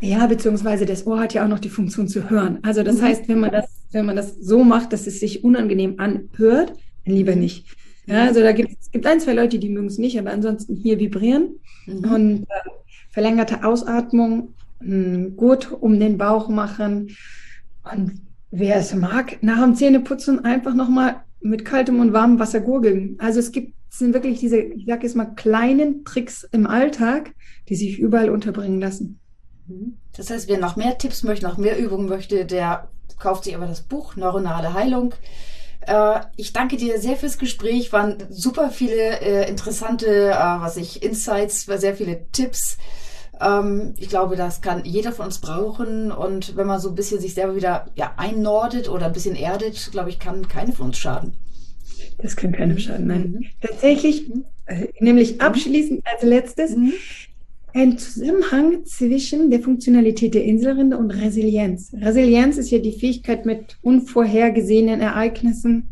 [0.01, 2.59] Ja, beziehungsweise das Ohr hat ja auch noch die Funktion zu hören.
[2.63, 3.03] Also das mhm.
[3.03, 6.73] heißt, wenn man das, wenn man das so macht, dass es sich unangenehm anhört,
[7.05, 7.67] lieber nicht.
[8.07, 10.75] Ja, also da gibt es gibt ein, zwei Leute, die mögen es nicht, aber ansonsten
[10.75, 12.13] hier vibrieren mhm.
[12.13, 12.71] und äh,
[13.11, 17.17] verlängerte Ausatmung, mh, gut um den Bauch machen
[17.93, 18.21] und
[18.51, 23.17] wer es mag, nach dem Zähneputzen einfach nochmal mit kaltem und warmem Wasser gurgeln.
[23.19, 27.35] Also es gibt es sind wirklich diese, ich sage jetzt mal, kleinen Tricks im Alltag,
[27.69, 29.19] die sich überall unterbringen lassen.
[29.67, 29.97] Mhm.
[30.17, 32.89] Das heißt, wer noch mehr Tipps möchte, noch mehr Übungen möchte, der
[33.19, 35.15] kauft sich aber das Buch Neuronale Heilung.
[35.87, 37.93] Äh, ich danke dir sehr fürs Gespräch.
[37.93, 42.79] Waren super viele äh, interessante, äh, was ich Insights, sehr viele Tipps.
[43.41, 46.13] Ähm, ich glaube, das kann jeder von uns brauchen.
[46.13, 49.91] Und wenn man so ein bisschen sich selber wieder ja, einnordet oder ein bisschen erdet,
[49.93, 51.35] glaube ich, kann keine von uns schaden.
[52.19, 53.23] Das kann keinem schaden, nein.
[53.23, 53.47] Mhm.
[53.61, 54.31] Tatsächlich,
[54.67, 55.41] äh, nämlich mhm.
[55.41, 56.93] abschließend als letztes, mhm.
[57.75, 61.93] Ein Zusammenhang zwischen der Funktionalität der Inselrinde und Resilienz.
[61.95, 65.91] Resilienz ist ja die Fähigkeit, mit unvorhergesehenen Ereignissen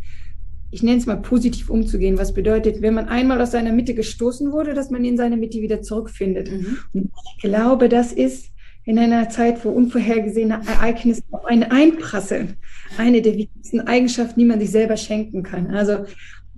[0.71, 4.53] ich nenne es mal positiv umzugehen, was bedeutet, wenn man einmal aus seiner Mitte gestoßen
[4.53, 6.51] wurde, dass man in seine Mitte wieder zurückfindet.
[6.51, 6.79] Mhm.
[6.93, 8.51] Und ich glaube, das ist
[8.85, 12.57] in einer Zeit, wo unvorhergesehene Ereignisse auf einen einprasseln,
[12.97, 15.69] eine der wichtigsten Eigenschaften, die man sich selber schenken kann.
[15.69, 16.05] Also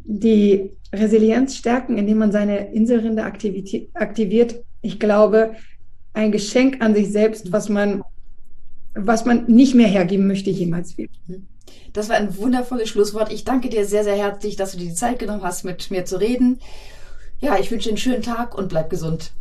[0.04, 4.64] die Resilienz stärken, indem man seine Inselrinde aktiviert.
[4.82, 5.56] Ich glaube,
[6.12, 8.02] ein Geschenk an sich selbst, was man,
[8.94, 11.12] was man nicht mehr hergeben möchte, jemals wieder.
[11.26, 11.46] Mhm.
[11.92, 13.32] Das war ein wundervolles Schlusswort.
[13.32, 16.04] Ich danke dir sehr, sehr herzlich, dass du dir die Zeit genommen hast, mit mir
[16.04, 16.60] zu reden.
[17.40, 19.32] Ja, ich wünsche dir einen schönen Tag und bleib gesund.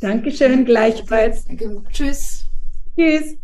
[0.00, 1.44] Dankeschön, gleichfalls.
[1.44, 1.82] Danke.
[1.92, 2.46] Tschüss.
[2.96, 3.36] Tschüss.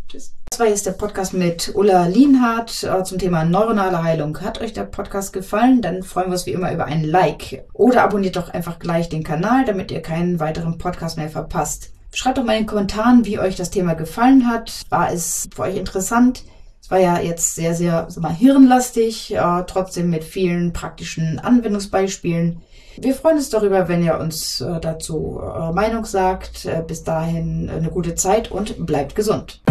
[0.52, 4.40] Das war jetzt der Podcast mit Ulla Lienhardt äh, zum Thema neuronale Heilung.
[4.40, 5.80] Hat euch der Podcast gefallen?
[5.80, 7.64] Dann freuen wir uns wie immer über ein Like.
[7.72, 11.92] Oder abonniert doch einfach gleich den Kanal, damit ihr keinen weiteren Podcast mehr verpasst.
[12.12, 14.82] Schreibt doch mal in den Kommentaren, wie euch das Thema gefallen hat.
[14.90, 16.42] War es für euch interessant?
[16.90, 22.60] war ja jetzt sehr, sehr mal, hirnlastig, äh, trotzdem mit vielen praktischen Anwendungsbeispielen.
[23.02, 26.66] Wir freuen uns darüber, wenn ihr uns äh, dazu eure Meinung sagt.
[26.66, 29.62] Äh, bis dahin eine gute Zeit und bleibt gesund.